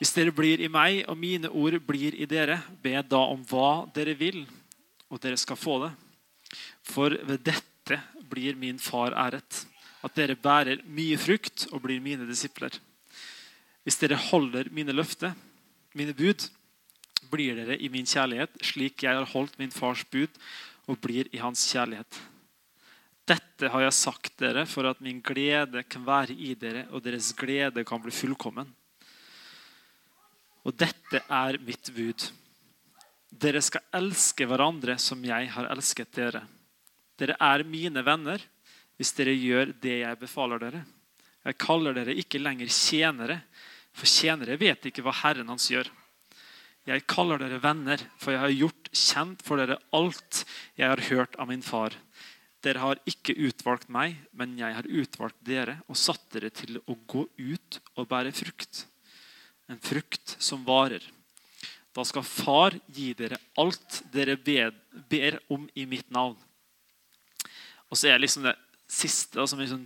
Hvis 0.02 0.16
dere 0.16 0.34
blir 0.34 0.64
i 0.66 0.70
meg, 0.72 1.04
og 1.06 1.14
mine 1.14 1.50
ord 1.54 1.76
blir 1.86 2.16
i 2.18 2.26
dere, 2.26 2.56
be 2.82 2.96
da 3.06 3.20
om 3.30 3.44
hva 3.46 3.86
dere 3.94 4.16
vil, 4.18 4.40
og 5.14 5.22
dere 5.22 5.38
skal 5.38 5.60
få 5.62 5.76
det. 5.84 5.92
For 6.90 7.14
ved 7.14 7.44
dette 7.46 8.00
blir 8.32 8.58
min 8.58 8.82
far 8.82 9.14
æret, 9.14 9.60
at 10.02 10.18
dere 10.18 10.34
bærer 10.34 10.82
mye 10.90 11.20
frukt 11.22 11.68
og 11.70 11.84
blir 11.86 12.02
mine 12.02 12.26
disipler. 12.26 12.74
Hvis 13.86 14.02
dere 14.02 14.18
holder 14.18 14.72
mine 14.74 14.98
løfter, 14.98 15.38
mine 15.94 16.18
bud, 16.18 16.48
blir 17.30 17.62
dere 17.62 17.78
i 17.78 17.94
min 17.94 18.10
kjærlighet, 18.10 18.58
slik 18.66 19.06
jeg 19.06 19.22
har 19.22 19.30
holdt 19.36 19.62
min 19.62 19.70
fars 19.70 20.02
bud 20.10 20.34
og 20.90 20.98
blir 21.06 21.30
i 21.30 21.46
hans 21.46 21.62
kjærlighet. 21.70 22.24
Dette 23.30 23.70
har 23.70 23.86
jeg 23.86 24.00
sagt 24.02 24.34
dere 24.42 24.66
for 24.66 24.90
at 24.90 25.06
min 25.06 25.22
glede 25.22 25.86
kan 25.86 26.10
være 26.10 26.34
i 26.34 26.56
dere, 26.58 26.88
og 26.90 27.06
deres 27.06 27.36
glede 27.38 27.86
kan 27.86 28.02
bli 28.02 28.10
fullkommen. 28.10 28.66
Og 30.68 30.76
dette 30.78 31.24
er 31.26 31.58
mitt 31.66 31.90
bud. 31.96 32.28
Dere 33.32 33.62
skal 33.64 33.86
elske 33.98 34.46
hverandre 34.46 34.98
som 35.02 35.22
jeg 35.26 35.50
har 35.54 35.70
elsket 35.72 36.12
dere. 36.18 36.44
Dere 37.18 37.38
er 37.42 37.64
mine 37.66 38.04
venner 38.06 38.44
hvis 39.00 39.16
dere 39.18 39.34
gjør 39.34 39.72
det 39.82 40.02
jeg 40.04 40.20
befaler 40.22 40.62
dere. 40.62 40.84
Jeg 41.42 41.58
kaller 41.58 41.96
dere 41.98 42.14
ikke 42.22 42.42
lenger 42.42 42.70
tjenere, 42.70 43.40
for 43.98 44.06
tjenere 44.06 44.60
vet 44.62 44.86
ikke 44.86 45.02
hva 45.06 45.16
Herren 45.24 45.50
hans 45.50 45.72
gjør. 45.72 45.90
Jeg 46.86 47.06
kaller 47.10 47.42
dere 47.42 47.62
venner, 47.62 48.02
for 48.22 48.34
jeg 48.34 48.42
har 48.44 48.54
gjort 48.54 48.92
kjent 48.94 49.42
for 49.46 49.62
dere 49.62 49.80
alt 49.98 50.44
jeg 50.78 50.90
har 50.92 51.02
hørt 51.10 51.38
av 51.42 51.50
min 51.50 51.66
far. 51.66 51.98
Dere 52.62 52.84
har 52.84 53.02
ikke 53.10 53.38
utvalgt 53.42 53.90
meg, 53.90 54.20
men 54.38 54.54
jeg 54.60 54.78
har 54.78 54.86
utvalgt 54.86 55.42
dere 55.46 55.80
og 55.88 55.98
satt 55.98 56.28
dere 56.36 56.54
til 56.54 56.78
å 56.86 56.98
gå 57.10 57.26
ut 57.26 57.82
og 57.96 58.10
bære 58.10 58.34
frukt 58.38 58.86
en 59.72 59.80
frukt 59.80 60.36
som 60.40 60.64
varer. 60.68 61.04
Da 61.92 62.04
skal 62.08 62.24
Far 62.24 62.76
gi 62.92 63.12
dere 63.18 63.40
alt 63.60 64.02
dere 64.14 64.38
ber 64.38 65.40
om 65.52 65.68
i 65.74 65.86
mitt 65.88 66.10
navn. 66.12 66.38
Og 67.92 68.00
så 68.00 68.12
er 68.12 68.22
liksom 68.24 68.48
det 68.48 68.56
siste 68.92 69.44
som 69.48 69.60
liksom 69.60 69.84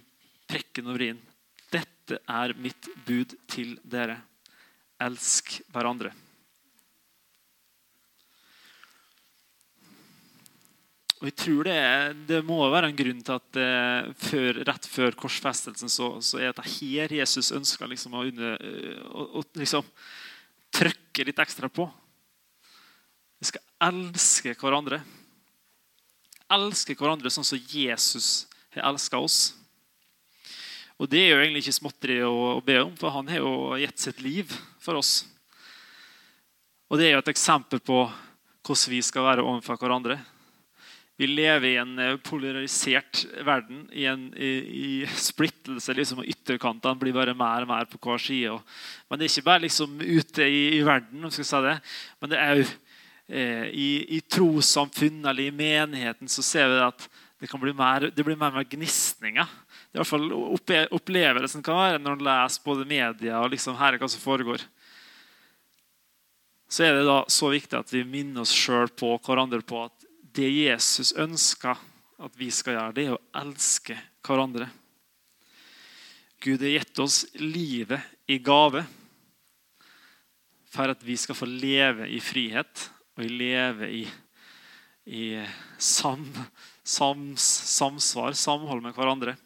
prekken 0.50 0.90
over 0.90 1.02
i-en. 1.08 1.22
Dette 1.74 2.20
er 2.30 2.54
mitt 2.58 2.90
bud 3.08 3.34
til 3.50 3.76
dere. 3.82 4.20
Elsk 5.02 5.58
hverandre. 5.74 6.14
Og 11.22 11.30
jeg 11.30 11.36
tror 11.40 11.68
det, 11.68 11.80
det, 12.28 12.42
må 12.44 12.58
være 12.68 12.90
en 12.92 12.98
grunn 12.98 13.22
til 13.24 13.38
at 13.38 13.60
eh, 13.62 14.08
før, 14.20 14.60
rett 14.68 14.88
før 14.92 15.16
korsfestelsen 15.16 15.92
så, 15.92 16.10
så 16.20 16.42
er 16.44 16.56
det 16.56 16.66
her 16.76 17.14
Jesus 17.22 17.54
ønsker 17.56 17.88
liksom 17.88 18.18
å, 18.20 18.26
under, 18.28 18.58
eh, 18.60 19.00
å, 19.08 19.28
å 19.40 19.44
liksom, 19.56 19.88
trykke 20.76 21.28
litt 21.30 21.40
ekstra 21.40 21.72
på. 21.72 21.88
Vi 23.40 23.48
skal 23.48 23.64
elske 23.88 24.58
hverandre. 24.60 25.00
Elske 26.52 26.98
hverandre 27.00 27.32
sånn 27.32 27.48
som 27.48 27.64
Jesus 27.64 28.50
har 28.76 28.92
elska 28.92 29.24
oss. 29.24 29.54
Og 31.00 31.08
Det 31.12 31.24
er 31.24 31.34
jo 31.34 31.40
egentlig 31.42 31.64
ikke 31.64 31.80
småtteri 31.80 32.22
å, 32.28 32.36
å 32.60 32.64
be 32.64 32.78
om, 32.84 32.94
for 33.00 33.16
han 33.16 33.32
har 33.32 33.40
jo 33.40 33.80
gitt 33.80 34.04
sitt 34.04 34.22
liv 34.24 34.52
for 34.84 35.00
oss. 35.00 35.24
Og 36.92 37.00
Det 37.00 37.08
er 37.08 37.16
jo 37.16 37.24
et 37.24 37.34
eksempel 37.34 37.80
på 37.80 38.04
hvordan 38.66 38.92
vi 38.92 39.02
skal 39.04 39.32
være 39.32 39.44
overfor 39.48 39.80
hverandre. 39.80 40.20
Vi 41.16 41.28
lever 41.30 41.70
i 41.70 41.76
en 41.80 42.00
eh, 42.00 42.18
polarisert 42.20 43.22
verden, 43.48 43.86
i, 43.96 44.04
en, 44.12 44.28
i, 44.36 44.52
i 44.60 44.90
splittelse. 45.08 45.94
liksom, 45.96 46.20
og 46.24 46.32
Ytterkantene 46.32 47.00
blir 47.00 47.16
bare 47.16 47.36
mer 47.38 47.64
og 47.64 47.72
mer 47.72 47.88
på 47.88 48.00
hver 48.04 48.20
side. 48.20 48.58
men 49.10 49.20
det 49.20 49.28
er 49.28 49.32
ikke 49.32 49.50
bare 49.50 49.64
liksom 49.64 50.00
ute 50.02 50.48
i, 50.48 50.64
i 50.80 50.82
verden, 50.84 51.30
skal 51.32 51.48
si 51.48 51.62
det, 51.70 51.78
men 52.20 52.34
det 52.34 52.42
er 52.42 52.60
jo 52.60 52.66
eh, 53.28 53.68
i, 53.72 53.90
i 54.18 54.22
trossamfunn 54.28 55.24
eller 55.24 55.48
i 55.48 55.56
menigheten 55.56 56.28
så 56.28 56.44
ser 56.44 56.68
vi 56.74 56.84
at 56.84 57.08
det, 57.40 57.48
kan 57.52 57.62
bli 57.64 57.74
mer, 57.76 58.10
det 58.12 58.26
blir 58.26 58.38
mer 58.40 58.52
og 58.52 58.60
mer 58.60 58.68
gnisninger. 58.68 59.48
Det 59.92 60.00
er 60.00 60.02
i 60.02 60.04
hvert 60.04 60.12
fall 60.12 60.90
Opplevelsen 60.96 61.64
kan 61.64 61.80
være 61.80 62.00
når 62.02 62.18
en 62.18 62.28
leser 62.28 62.64
både 62.66 62.88
media 62.90 63.40
og 63.40 63.54
liksom 63.54 63.78
her 63.80 63.96
hva 64.02 64.10
som 64.12 64.24
foregår. 64.24 64.64
Så 66.68 66.84
er 66.84 66.98
det 66.98 67.06
da 67.08 67.22
så 67.32 67.52
viktig 67.54 67.78
at 67.78 67.94
vi 67.94 68.04
minner 68.04 68.44
oss 68.44 68.52
sjøl 68.56 68.90
på 68.92 69.14
hverandre 69.24 69.62
på 69.64 69.86
at 69.86 70.05
det 70.36 70.50
Jesus 70.52 71.14
ønsker 71.18 71.80
at 72.22 72.36
vi 72.40 72.50
skal 72.54 72.78
gjøre, 72.78 72.96
det 72.96 73.06
er 73.08 73.16
å 73.16 73.24
elske 73.42 73.98
hverandre. 74.26 74.68
Gud 76.44 76.62
har 76.62 76.76
gitt 76.76 77.00
oss 77.02 77.24
livet 77.40 78.04
i 78.30 78.38
gave 78.44 78.84
for 80.76 80.92
at 80.92 81.04
vi 81.06 81.16
skal 81.18 81.38
få 81.38 81.48
leve 81.48 82.10
i 82.12 82.20
frihet 82.24 82.90
og 83.16 83.32
leve 83.32 83.90
i, 83.96 84.04
i 85.08 85.26
sam, 85.80 86.28
sams, 86.84 87.46
samsvar, 87.72 88.36
samhold 88.36 88.84
med 88.84 88.96
hverandre. 88.98 89.38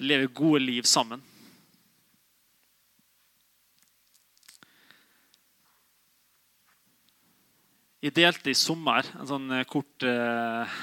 Leve 0.00 0.28
gode 0.32 0.62
liv 0.62 0.86
sammen. 0.88 1.24
Jeg 8.00 8.14
delte 8.16 8.48
i 8.48 8.56
sommer 8.56 9.04
en 9.12 9.28
sånn 9.28 9.50
eh, 9.52 9.66
kort 9.68 10.04
eh, 10.08 10.76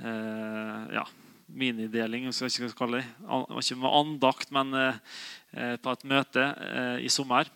eh, 0.00 0.94
ja, 0.96 1.02
minideling. 1.52 2.24
Jeg 2.30 2.36
skal 2.38 2.70
ikke 2.70 2.78
kalle 2.78 3.02
det. 3.02 3.10
ikke 3.60 3.76
med 3.82 3.96
andakt, 3.98 4.54
men 4.56 4.72
eh, 4.80 5.76
på 5.76 5.92
et 5.92 6.06
møte 6.08 6.46
eh, 6.56 7.04
i 7.04 7.12
sommer. 7.12 7.52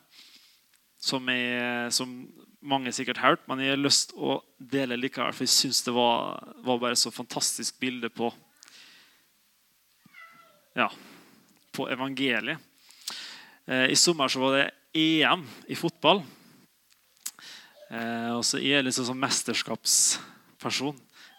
Som, 1.00 1.32
jeg, 1.32 1.88
som, 1.96 2.12
mange 2.60 2.92
sikkert 2.92 3.22
har 3.22 3.38
hørt, 3.38 3.48
men 3.48 3.64
jeg 3.64 3.72
har 3.72 3.80
lyst 3.80 4.10
til 4.12 4.28
å 4.28 4.38
dele 4.60 5.00
likevel. 5.00 5.32
For 5.32 5.48
jeg 5.48 5.56
syns 5.56 5.80
det 5.88 5.96
var, 5.96 6.52
var 6.68 6.84
bare 6.84 7.00
så 7.00 7.14
fantastisk 7.14 7.80
bilde 7.80 8.12
på 8.12 8.28
ja, 10.76 10.90
på 11.72 11.88
evangeliet. 11.88 12.60
Eh, 13.64 13.88
I 13.88 13.96
sommer 13.96 14.28
så 14.28 14.44
var 14.44 14.58
det 14.58 14.72
EM 14.92 15.48
i 15.72 15.80
fotball. 15.80 16.26
Eh, 17.90 18.30
og 18.34 18.42
så 18.46 18.58
er 18.58 18.78
jeg 18.78 18.86
liksom 18.88 19.06
sånn 19.10 19.20
mesterskapsperson. 19.22 20.96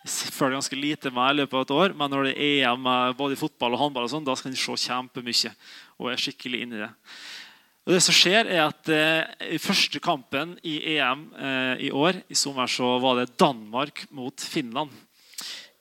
Jeg 0.07 0.31
føler 0.31 0.55
ganske 0.55 0.79
lite 0.79 1.11
med 1.11 1.33
i 1.33 1.39
løpet 1.41 1.57
av 1.57 1.65
et 1.65 1.73
år, 1.75 1.95
men 1.99 2.13
når 2.13 2.29
det 2.29 2.35
er 2.37 2.69
EM 2.69 2.85
både 3.17 3.35
i 3.35 3.39
fotball 3.39 3.75
og 3.75 3.81
håndball, 3.81 4.05
og 4.07 4.13
sånn, 4.13 4.27
da 4.27 4.37
skal 4.39 4.53
jeg 4.53 4.61
se 4.61 4.87
kjempemye. 4.87 5.51
Og 5.99 6.11
er 6.11 6.21
skikkelig 6.21 6.63
inni 6.63 6.79
det. 6.79 6.91
Og 7.87 7.95
det 7.95 8.01
som 8.03 8.15
skjer 8.15 8.49
er 8.51 8.65
at 8.65 8.89
eh, 8.91 9.53
I 9.55 9.59
første 9.63 9.99
kampen 10.03 10.57
i 10.67 10.75
EM 10.97 11.27
eh, 11.39 11.87
i 11.87 11.91
år 11.95 12.21
i 12.27 12.35
sommer 12.35 12.67
så 12.71 12.97
var 12.99 13.21
det 13.21 13.37
Danmark 13.39 14.05
mot 14.11 14.43
Finland. 14.43 14.91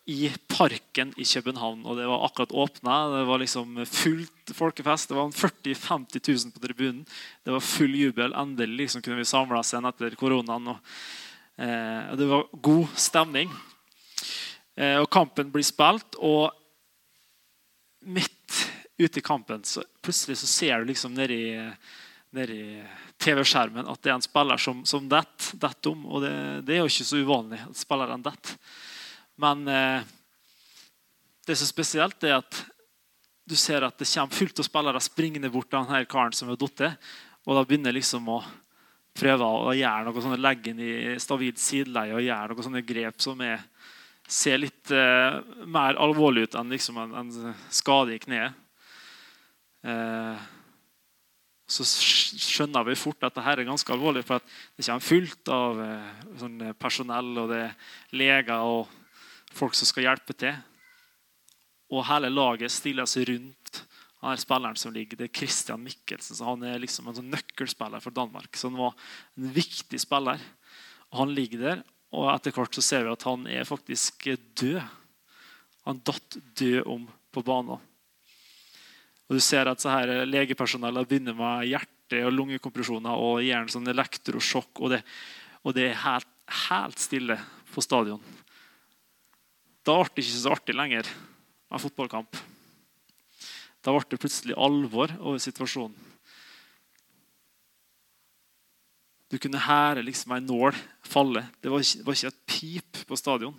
I 0.06 0.30
Parken 0.48 1.12
i 1.18 1.24
København. 1.24 1.84
og 1.86 1.96
Det 1.96 2.06
var 2.06 2.24
akkurat 2.24 2.52
åpna. 2.52 2.96
Det 3.18 3.24
var 3.26 3.38
liksom 3.42 3.86
fullt 3.86 4.52
folkefest. 4.54 5.08
Det 5.08 5.16
var 5.18 5.30
40 5.30 5.74
000-50 5.74 6.44
000 6.44 6.52
på 6.52 6.62
tribunen. 6.62 7.06
Det 7.42 7.50
var 7.50 7.60
full 7.60 7.94
jubel. 7.94 8.32
Endelig 8.32 8.76
liksom 8.86 9.02
kunne 9.02 9.16
vi 9.16 9.24
samla 9.24 9.58
oss 9.58 9.74
igjen 9.74 9.88
etter 9.90 10.14
koronaen. 10.14 10.68
Og, 10.68 10.78
eh, 11.58 12.14
det 12.16 12.30
var 12.30 12.46
god 12.52 12.86
stemning. 12.94 13.50
Eh, 14.76 15.00
og 15.00 15.10
Kampen 15.10 15.50
blir 15.50 15.66
spilt, 15.66 16.14
og 16.22 16.52
midt 18.06 18.70
ute 18.98 19.18
i 19.18 19.22
kampen 19.22 19.64
så 19.64 19.82
plutselig 20.02 20.38
så 20.40 20.46
ser 20.46 20.78
du 20.78 20.90
liksom 20.90 21.14
nedi, 21.16 21.56
nedi 22.36 22.60
TV-skjermen 23.20 23.88
at 23.90 24.02
det 24.02 24.12
er 24.12 24.16
en 24.16 24.24
spiller 24.24 24.60
som, 24.60 24.84
som 24.88 25.08
detter 25.10 25.58
det 25.60 25.90
om. 25.90 26.06
Og 26.06 26.24
det, 26.24 26.34
det, 26.68 26.76
er 26.76 26.84
jo 26.84 26.90
ikke 26.92 27.08
så 27.10 27.20
uvanlig 27.20 27.60
at 27.64 27.80
spilleren 27.80 28.24
detter. 28.24 28.56
Men 29.42 29.66
eh, 29.68 30.06
det 31.46 31.56
som 31.56 31.66
er 31.66 31.72
spesielt, 31.72 32.24
er 32.24 32.38
at 32.40 32.62
du 33.46 33.54
ser 33.58 33.84
at 33.86 33.98
det 34.00 34.08
kommer 34.10 34.34
fullt 34.34 34.60
av 34.60 34.66
spillere 34.66 35.02
springende 35.04 35.50
bort 35.52 35.68
til 35.70 35.78
denne 35.78 36.06
karen 36.10 36.34
som 36.34 36.50
har 36.50 36.58
falt. 36.58 36.82
Og 37.46 37.54
da 37.54 37.62
begynner 37.62 37.94
liksom 37.94 38.26
å 38.32 38.40
prøve 39.16 39.46
å 39.46 39.74
gjøre 39.76 40.08
noe 40.08 40.24
sånne 40.24 40.40
legge 40.40 40.72
inn 40.72 40.82
i 40.82 41.14
stabilt 41.22 41.60
sideleie 41.62 42.16
og 42.16 42.24
gjøre 42.24 42.52
noen 42.52 42.66
sånne 42.66 42.82
grep 42.84 43.22
som 43.22 43.40
er, 43.44 43.62
ser 44.26 44.58
litt 44.58 44.90
eh, 44.90 45.38
mer 45.70 45.96
alvorlig 46.02 46.48
ut 46.48 46.58
enn 46.58 46.74
liksom 46.74 46.98
en, 47.00 47.14
en 47.22 47.54
skade 47.70 48.16
i 48.16 48.20
kneet. 48.20 48.58
Eh, 49.86 50.44
så 51.66 51.86
skjønner 51.86 52.84
vi 52.86 52.98
fort 52.98 53.22
at 53.26 53.34
dette 53.34 53.54
er 53.54 53.66
ganske 53.66 53.94
alvorlig. 53.94 54.26
For 54.26 54.42
det 54.42 54.86
kommer 54.86 55.06
fullt 55.06 55.54
av 55.54 55.82
eh, 55.86 56.12
sånn 56.42 56.60
personell, 56.78 57.32
og 57.44 57.50
det 57.54 57.64
er 57.68 57.74
leger 58.18 58.66
og 58.66 58.94
folk 59.56 59.76
som 59.76 59.88
skal 59.88 60.08
hjelpe 60.08 60.36
til. 60.36 60.56
Og 61.92 62.06
hele 62.08 62.30
laget 62.32 62.74
stiller 62.74 63.08
seg 63.08 63.28
rundt 63.30 63.82
han 64.26 64.34
er 64.34 64.40
spilleren 64.40 64.78
som 64.80 64.94
ligger. 64.94 65.18
Det 65.18 65.28
er 65.28 65.38
Christian 65.38 65.82
Mikkelsen. 65.84 66.34
så 66.34 66.48
Han 66.48 66.64
er 66.66 66.80
liksom 66.82 67.06
en 67.06 67.18
sånn 67.18 67.28
nøkkelspiller 67.30 68.02
for 68.02 68.10
Danmark. 68.10 68.56
Så 68.56 68.70
han 68.70 68.78
var 68.78 68.94
en 69.36 69.50
viktig 69.54 70.00
spiller. 70.02 70.40
Og 71.12 71.18
Han 71.20 71.34
ligger 71.36 71.60
der, 71.62 71.82
og 72.10 72.30
etter 72.32 72.54
hvert 72.54 72.74
så 72.74 72.82
ser 72.82 73.04
vi 73.04 73.12
at 73.12 73.26
han 73.26 73.46
er 73.46 73.68
faktisk 73.68 74.26
død. 74.58 74.80
Han 75.86 76.00
datt 76.02 76.38
død 76.58 76.88
om 76.90 77.04
på 77.30 77.42
banen. 77.46 77.78
Og 79.26 79.36
du 79.36 79.42
ser 79.42 79.68
at 79.70 79.82
så 79.82 79.92
her 79.92 80.24
Legepersonellet 80.26 81.08
begynner 81.08 81.36
med 81.36 81.68
hjerte- 81.70 82.24
og 82.26 82.34
lungekompresjoner 82.34 83.18
og 83.18 83.42
gir 83.42 83.58
en 83.58 83.70
sånn 83.70 83.90
elektrosjokk. 83.90 84.80
Og 84.80 84.94
det, 84.94 85.02
og 85.62 85.74
det 85.74 85.90
er 85.90 86.02
helt, 86.02 86.32
helt, 86.66 86.98
stille 86.98 87.38
på 87.70 87.82
stadion. 87.82 88.22
Da 89.86 90.00
ble 90.00 90.10
det 90.16 90.24
ikke 90.24 90.40
så 90.40 90.54
artig 90.56 90.74
lenger 90.74 91.08
med 91.70 91.82
fotballkamp. 91.82 92.40
Da 93.86 93.94
ble 93.94 94.02
det 94.10 94.18
plutselig 94.18 94.56
alvor 94.58 95.12
over 95.20 95.38
situasjonen. 95.42 95.94
Du 99.26 99.38
kunne 99.42 99.58
hære 99.58 100.04
liksom 100.06 100.36
ei 100.36 100.42
nål 100.42 100.74
falle. 101.06 101.42
Det 101.62 101.70
var, 101.70 101.82
ikke, 101.82 102.02
var 102.06 102.16
ikke 102.16 102.30
et 102.30 102.42
pip 102.46 103.00
på 103.08 103.18
stadion. 103.18 103.54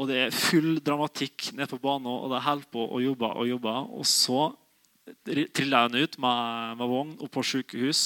Og 0.00 0.08
det 0.08 0.16
er 0.16 0.34
full 0.34 0.78
dramatikk 0.84 1.50
nede 1.52 1.68
på 1.68 1.80
banen, 1.80 2.08
og 2.08 2.32
de 2.32 2.40
holder 2.40 2.68
på 2.72 2.84
å 2.88 3.00
jobbe 3.04 3.32
og 3.36 3.48
jobbe. 3.48 3.74
Og 4.00 4.06
så 4.08 4.46
triller 5.26 5.88
hun 5.88 6.00
ut 6.00 6.16
med, 6.20 6.76
med 6.80 6.92
vogn 6.92 7.16
opp 7.20 7.32
på 7.36 7.44
sykehus. 7.44 8.04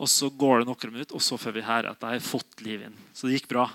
Og 0.00 0.10
så 0.10 0.30
går 0.30 0.62
det 0.62 0.70
noen 0.70 0.94
minutter, 0.94 1.14
og 1.18 1.22
så 1.22 1.38
får 1.38 1.54
vi 1.54 1.66
høre 1.66 1.92
at 1.92 2.02
de 2.02 2.10
har 2.14 2.24
fått 2.24 2.62
liv 2.66 2.86
inn. 2.86 2.98
Så 3.14 3.28
det 3.28 3.38
gikk 3.38 3.50
bra. 3.52 3.68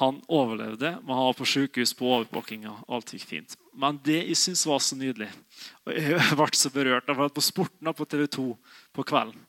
Han 0.00 0.18
overlevde, 0.26 0.90
men 1.02 1.14
han 1.14 1.28
var 1.28 1.36
på 1.38 1.46
sykehus 1.46 1.92
på 1.94 2.08
overvåkinga. 2.10 2.72
Alt 2.90 3.12
gikk 3.14 3.26
fint. 3.30 3.54
Men 3.78 4.00
det 4.02 4.20
jeg 4.24 4.38
syns 4.38 4.64
var 4.66 4.82
så 4.82 4.98
nydelig 4.98 5.28
og 5.86 5.94
Jeg 5.94 6.36
ble 6.38 6.48
så 6.58 6.70
berørt 6.74 7.08
Jeg 7.10 7.22
at 7.22 7.34
på 7.34 7.44
Sporten 7.44 7.94
på 7.94 8.06
TV 8.10 8.26
2 8.26 8.46
på 8.94 9.06
kvelden 9.06 9.40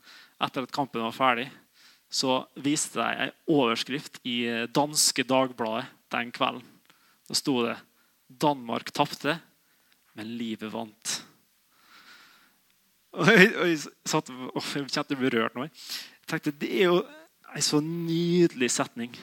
etter 0.45 0.65
at 0.65 0.73
kampen 0.75 1.01
var 1.01 1.15
ferdig, 1.15 1.45
så 2.11 2.41
viste 2.59 2.99
de 2.99 3.25
en 3.25 3.35
overskrift 3.47 4.19
i 4.27 4.67
danske 4.67 5.23
Dagbladet 5.23 5.87
den 6.11 6.31
kvelden. 6.35 6.65
Da 7.25 7.33
sto 7.33 7.61
det 7.65 7.77
'Danmark 8.27 8.91
tapte, 8.91 9.39
men 10.13 10.37
livet 10.37 10.71
vant'. 10.71 11.21
Og 13.15 13.27
jeg, 13.31 13.55
og 13.55 13.67
jeg, 13.69 13.79
satt, 14.05 14.29
og 14.29 14.63
jeg 14.75 14.89
kjente 14.91 15.15
berørt 15.15 15.55
nå. 15.55 15.63
Jeg 15.63 16.27
tenkte, 16.27 16.51
Det 16.51 16.67
er 16.81 16.89
jo 16.91 17.05
en 17.55 17.61
så 17.61 17.79
nydelig 17.79 18.71
setning. 18.71 19.15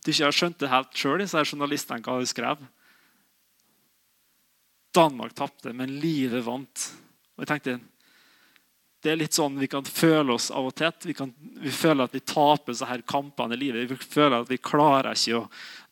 Du 0.00 0.10
ikke 0.12 0.28
har 0.28 0.36
skjønt 0.36 0.60
det 0.60 0.70
helt 0.72 0.96
sjøl, 0.96 1.24
journalistene 1.24 2.04
hva 2.04 2.16
hun 2.18 2.28
skrev. 2.28 2.62
Danmark 4.96 5.34
tapte, 5.38 5.72
men 5.76 5.98
livet 6.02 6.44
vant. 6.46 6.86
Og 7.36 7.44
jeg 7.44 7.50
tenkte, 7.52 7.76
det 9.00 9.12
er 9.12 9.20
litt 9.20 9.36
sånn 9.36 9.56
vi 9.60 9.68
kan 9.70 9.86
føle 9.86 10.34
oss 10.34 10.50
av 10.52 10.66
og 10.68 10.74
til. 10.76 10.92
Vi, 11.08 11.14
kan, 11.16 11.30
vi 11.62 11.72
føler 11.72 12.04
at 12.04 12.16
vi 12.16 12.20
taper 12.20 12.76
så 12.76 12.88
her 12.90 13.04
kampene 13.08 13.56
i 13.56 13.60
livet. 13.60 13.88
Vi 13.88 13.96
føler 13.96 14.42
at 14.42 14.50
vi 14.50 14.60
klarer 14.60 15.16
ikke 15.16 15.38
å 15.38 15.46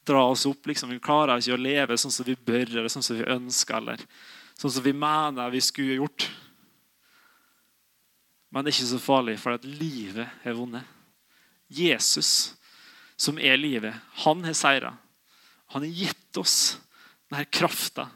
dra 0.08 0.26
oss 0.28 0.44
opp. 0.48 0.68
Liksom. 0.68 0.92
Vi 0.92 1.00
klarer 1.04 1.40
ikke 1.40 1.56
å 1.56 1.62
leve 1.62 1.96
sånn 2.00 2.12
som 2.12 2.28
vi 2.28 2.36
bør, 2.36 2.66
eller 2.66 2.92
sånn 2.92 3.06
som 3.06 3.16
vi 3.16 3.24
ønsker, 3.24 3.80
eller 3.80 4.04
sånn 4.58 4.74
som 4.76 4.84
vi 4.84 4.92
mener 4.92 5.54
vi 5.54 5.62
skulle 5.64 5.96
gjort. 6.02 6.28
Men 8.52 8.64
det 8.64 8.72
er 8.72 8.78
ikke 8.78 8.92
så 8.92 9.00
farlig, 9.00 9.38
for 9.40 9.56
at 9.56 9.64
livet 9.64 10.28
har 10.44 10.56
vunnet. 10.56 10.96
Jesus, 11.68 12.54
som 13.18 13.38
er 13.38 13.58
livet, 13.58 13.96
han 14.24 14.44
har 14.46 14.54
seira. 14.56 14.94
Han 15.74 15.82
har 15.84 16.04
gitt 16.04 16.40
oss 16.40 16.78
denne 17.28 17.44
krafta 17.50 18.06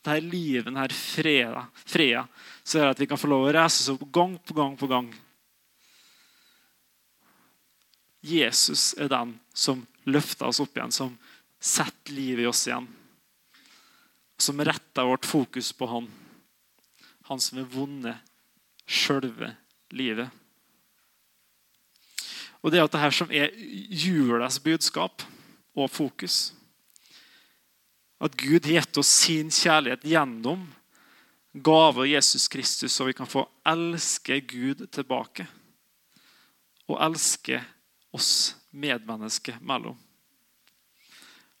dette 0.00 0.20
livet, 0.20 0.64
denne 0.64 0.86
freda, 0.88 1.66
freda, 1.84 2.24
er 2.74 2.86
det 2.86 2.94
at 2.94 3.02
vi 3.02 3.08
kan 3.10 3.20
få 3.20 3.28
lov 3.28 3.48
å 3.48 3.52
reise 3.52 3.82
oss 3.82 3.90
opp 3.92 4.06
gang 4.12 4.38
på 4.38 4.56
gang 4.56 4.76
på 4.80 4.88
gang. 4.88 5.10
Jesus 8.20 8.94
er 9.00 9.10
den 9.12 9.34
som 9.52 9.84
løfter 10.08 10.48
oss 10.48 10.60
opp 10.60 10.76
igjen, 10.76 10.92
som 10.92 11.12
setter 11.60 12.16
livet 12.16 12.44
i 12.44 12.48
oss 12.48 12.66
igjen. 12.68 12.88
Som 14.40 14.60
retter 14.64 15.04
vårt 15.04 15.28
fokus 15.28 15.72
på 15.76 15.88
Han. 15.88 16.08
Han 17.28 17.40
som 17.40 17.60
har 17.60 17.68
vunnet 17.68 18.16
sjølve 18.88 19.52
livet. 19.92 20.32
Og 22.60 22.70
Det 22.70 22.80
er 22.80 22.88
dette 22.88 23.12
som 23.16 23.30
er 23.32 23.54
julas 23.88 24.58
budskap 24.60 25.24
og 25.74 25.90
fokus. 25.90 26.52
At 28.20 28.36
Gud 28.36 28.66
har 28.68 28.82
gitt 28.82 29.00
oss 29.00 29.12
sin 29.22 29.48
kjærlighet 29.48 30.04
gjennom 30.04 30.66
gave 31.52 32.04
av 32.04 32.06
Jesus 32.06 32.48
Kristus, 32.52 32.92
så 32.92 33.06
vi 33.08 33.16
kan 33.16 33.26
få 33.26 33.46
elske 33.66 34.40
Gud 34.44 34.84
tilbake. 34.92 35.46
Og 36.90 37.00
elske 37.00 37.62
oss 38.12 38.56
medmennesker 38.70 39.58
mellom. 39.62 39.96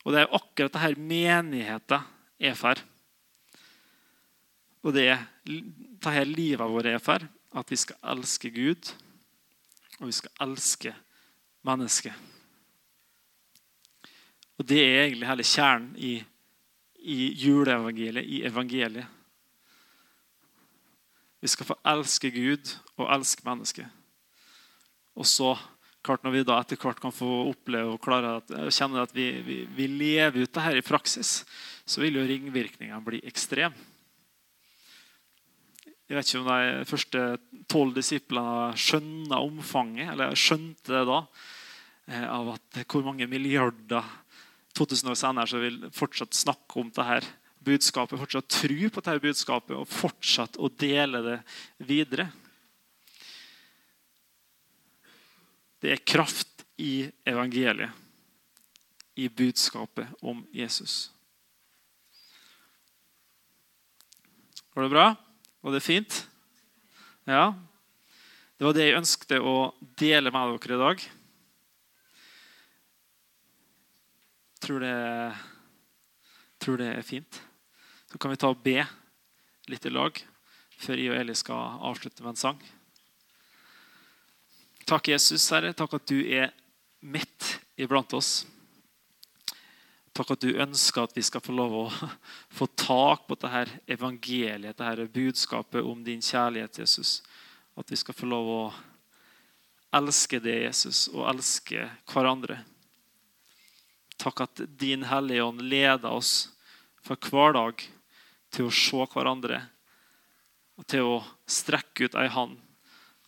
Og 0.04 0.12
Det 0.12 0.20
er 0.20 0.34
akkurat 0.36 0.72
dette 0.72 1.00
menigheten 1.00 2.06
er 2.40 2.54
for. 2.56 2.80
Og 4.84 4.94
det 4.96 5.08
er 5.12 5.26
dette 5.44 6.24
livet 6.24 6.72
vårt 6.72 6.88
er 6.88 7.02
for. 7.02 7.24
At 7.50 7.70
vi 7.70 7.76
skal 7.76 7.98
elske 8.12 8.50
Gud, 8.54 8.92
og 10.00 10.08
vi 10.08 10.16
skal 10.16 10.48
elske 10.48 10.94
mennesket. 11.66 12.12
Og 14.60 14.66
Det 14.68 14.80
er 14.80 15.06
egentlig 15.06 15.28
hele 15.28 15.46
kjernen 15.46 15.94
i 15.96 16.12
i 17.00 17.32
juleevangeliet, 17.40 18.24
i 18.24 18.42
evangeliet. 18.44 19.06
Vi 21.40 21.48
skal 21.48 21.70
få 21.70 21.76
elske 21.88 22.30
Gud 22.34 22.74
og 23.00 23.08
elske 23.14 23.44
mennesket. 23.46 23.88
Og 25.16 25.26
så, 25.26 25.54
klart 26.04 26.24
Når 26.24 26.30
vi 26.30 26.42
da 26.44 26.58
etter 26.60 26.76
hvert 26.80 27.00
kan 27.00 27.12
få 27.12 27.50
oppleve 27.50 27.92
og 27.92 28.00
klare 28.00 28.36
at, 28.40 28.52
kjenne 28.72 29.02
at 29.02 29.14
vi, 29.14 29.30
vi, 29.44 29.56
vi 29.64 29.86
lever 29.86 30.42
ut 30.42 30.52
dette 30.52 30.78
i 30.78 30.84
praksis, 30.84 31.44
så 31.84 32.00
vil 32.00 32.16
jo 32.16 32.24
ringvirkningene 32.24 33.04
bli 33.04 33.20
ekstreme. 33.24 33.76
Jeg 36.10 36.18
vet 36.18 36.26
ikke 36.26 36.40
om 36.42 36.48
de 36.50 36.86
første 36.90 37.20
tolv 37.70 37.92
disiplene 37.94 38.72
skjønner 38.74 39.44
omfanget, 39.44 40.08
eller 40.10 40.32
skjønte 40.34 40.90
det 40.90 41.04
da, 41.06 41.18
eh, 42.10 42.24
av 42.26 42.50
at 42.56 42.80
hvor 42.90 43.04
mange 43.06 43.28
milliarder 43.30 44.08
2000 44.74 45.12
år 45.12 45.20
senere 45.20 45.46
så 45.46 45.60
vil 45.62 45.78
fortsatt 45.94 46.34
snakke 46.34 46.82
om 46.82 46.90
dette 46.90 47.30
budskapet, 47.62 48.18
fortsatt 48.18 48.50
tro 48.50 48.90
på 48.90 49.04
dette 49.04 49.22
budskapet 49.22 49.76
og 49.78 49.86
fortsatt 49.86 50.58
å 50.58 50.72
dele 50.82 51.22
det 51.28 51.38
videre. 51.78 52.26
Det 55.78 55.94
er 55.94 56.02
kraft 56.02 56.66
i 56.82 57.06
evangeliet, 57.22 57.94
i 59.14 59.30
budskapet 59.30 60.10
om 60.26 60.42
Jesus. 60.50 61.12
Går 64.74 64.88
det 64.88 64.96
bra? 64.98 65.10
Var 65.60 65.72
det 65.72 65.80
fint? 65.84 66.28
Ja. 67.28 67.54
Det 68.56 68.64
var 68.64 68.76
det 68.76 68.86
jeg 68.86 69.00
ønskte 69.00 69.40
å 69.40 69.54
dele 70.00 70.32
med 70.32 70.56
dere 70.64 70.76
i 70.76 70.80
dag. 70.80 71.04
Tror 74.60 74.84
det, 74.84 74.96
tror 76.60 76.80
det 76.80 76.90
er 76.94 77.04
fint. 77.04 77.40
Så 78.10 78.18
kan 78.18 78.32
vi 78.32 78.40
ta 78.40 78.50
og 78.52 78.60
be 78.64 78.82
litt 79.70 79.86
i 79.86 79.92
lag 79.92 80.16
før 80.80 81.00
jeg 81.00 81.12
og 81.12 81.18
Eli 81.20 81.36
skal 81.36 81.80
avslutte 81.90 82.24
med 82.24 82.32
en 82.32 82.40
sang. 82.40 82.60
Takk, 84.88 85.12
Jesus, 85.12 85.44
Herre. 85.52 85.74
Takk 85.76 86.00
at 86.00 86.08
du 86.08 86.18
er 86.24 86.50
midt 87.00 87.60
iblant 87.80 88.12
oss. 88.16 88.42
Takk 90.16 90.32
at 90.34 90.42
du 90.42 90.58
ønsker 90.58 91.06
at 91.06 91.14
vi 91.14 91.22
skal 91.22 91.42
få 91.44 91.54
lov 91.54 91.76
å 91.76 91.84
få 92.58 92.66
tak 92.78 93.28
på 93.28 93.38
dette 93.38 93.80
evangeliet, 93.94 94.78
dette 94.78 95.08
budskapet 95.14 95.86
om 95.86 96.02
din 96.04 96.22
kjærlighet, 96.24 96.82
Jesus. 96.82 97.20
At 97.78 97.90
vi 97.90 97.98
skal 97.98 98.16
få 98.16 98.28
lov 98.28 98.50
å 98.50 98.62
elske 99.96 100.40
det, 100.42 100.58
Jesus, 100.66 101.08
og 101.14 101.28
elske 101.30 101.88
hverandre. 102.10 102.60
Takk 104.20 104.44
at 104.44 104.62
din 104.78 105.06
Hellige 105.08 105.46
Ånd 105.46 105.62
leder 105.64 106.10
oss 106.12 106.50
for 107.00 107.16
hver 107.30 107.54
dag 107.56 107.84
til 108.52 108.68
å 108.68 108.74
se 108.74 109.06
hverandre 109.14 109.62
og 110.80 110.86
til 110.88 111.06
å 111.06 111.16
strekke 111.48 112.08
ut 112.08 112.16
ei 112.18 112.28
hand, 112.32 112.58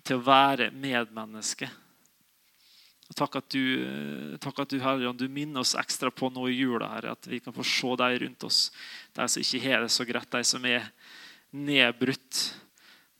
til 0.05 0.19
å 0.19 0.27
være 0.27 0.71
medmenneske. 0.73 1.69
Og 3.13 3.17
takk 3.19 3.35
at 3.43 3.49
du, 3.53 4.39
takk 4.41 4.63
at 4.63 4.71
du 4.73 4.79
Herre, 4.81 5.11
du 5.13 5.27
minner 5.29 5.61
oss 5.61 5.75
ekstra 5.77 6.09
på 6.09 6.31
nå 6.33 6.47
i 6.49 6.55
jula, 6.57 6.89
Herre, 6.95 7.13
at 7.13 7.29
vi 7.29 7.43
kan 7.45 7.53
få 7.53 7.67
se 7.69 7.91
deg 8.01 8.23
rundt 8.23 8.47
oss. 8.49 8.61
De 9.13 9.27
som 9.29 9.45
ikke 9.45 9.61
har 9.67 9.85
det 9.85 9.91
så 9.93 10.07
greit, 10.09 10.31
de 10.33 10.41
som 10.49 10.65
er 10.65 10.89
nedbrutt, 11.53 12.41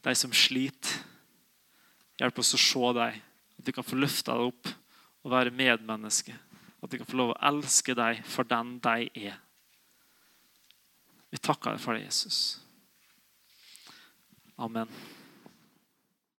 de 0.09 0.17
som 0.17 0.33
sliter. 0.33 0.97
Hjelp 2.17 2.41
oss 2.41 2.57
å 2.57 2.63
se 2.65 2.97
deg, 2.97 3.21
at 3.61 3.69
vi 3.69 3.77
kan 3.77 3.85
få 3.85 4.01
løfta 4.01 4.33
deg 4.33 4.55
opp 4.55 4.73
og 5.27 5.37
være 5.37 5.53
medmenneske. 5.61 6.41
At 6.81 6.89
vi 6.89 7.03
kan 7.03 7.13
få 7.13 7.21
lov 7.21 7.37
å 7.37 7.41
elske 7.53 7.93
deg 7.99 8.25
for 8.25 8.49
den 8.49 8.79
de 8.81 9.11
er. 9.29 9.41
Vi 11.29 11.41
takker 11.41 11.77
deg 11.77 11.85
for 11.85 12.01
det, 12.01 12.07
Jesus. 12.09 12.63
Amen. 14.57 14.89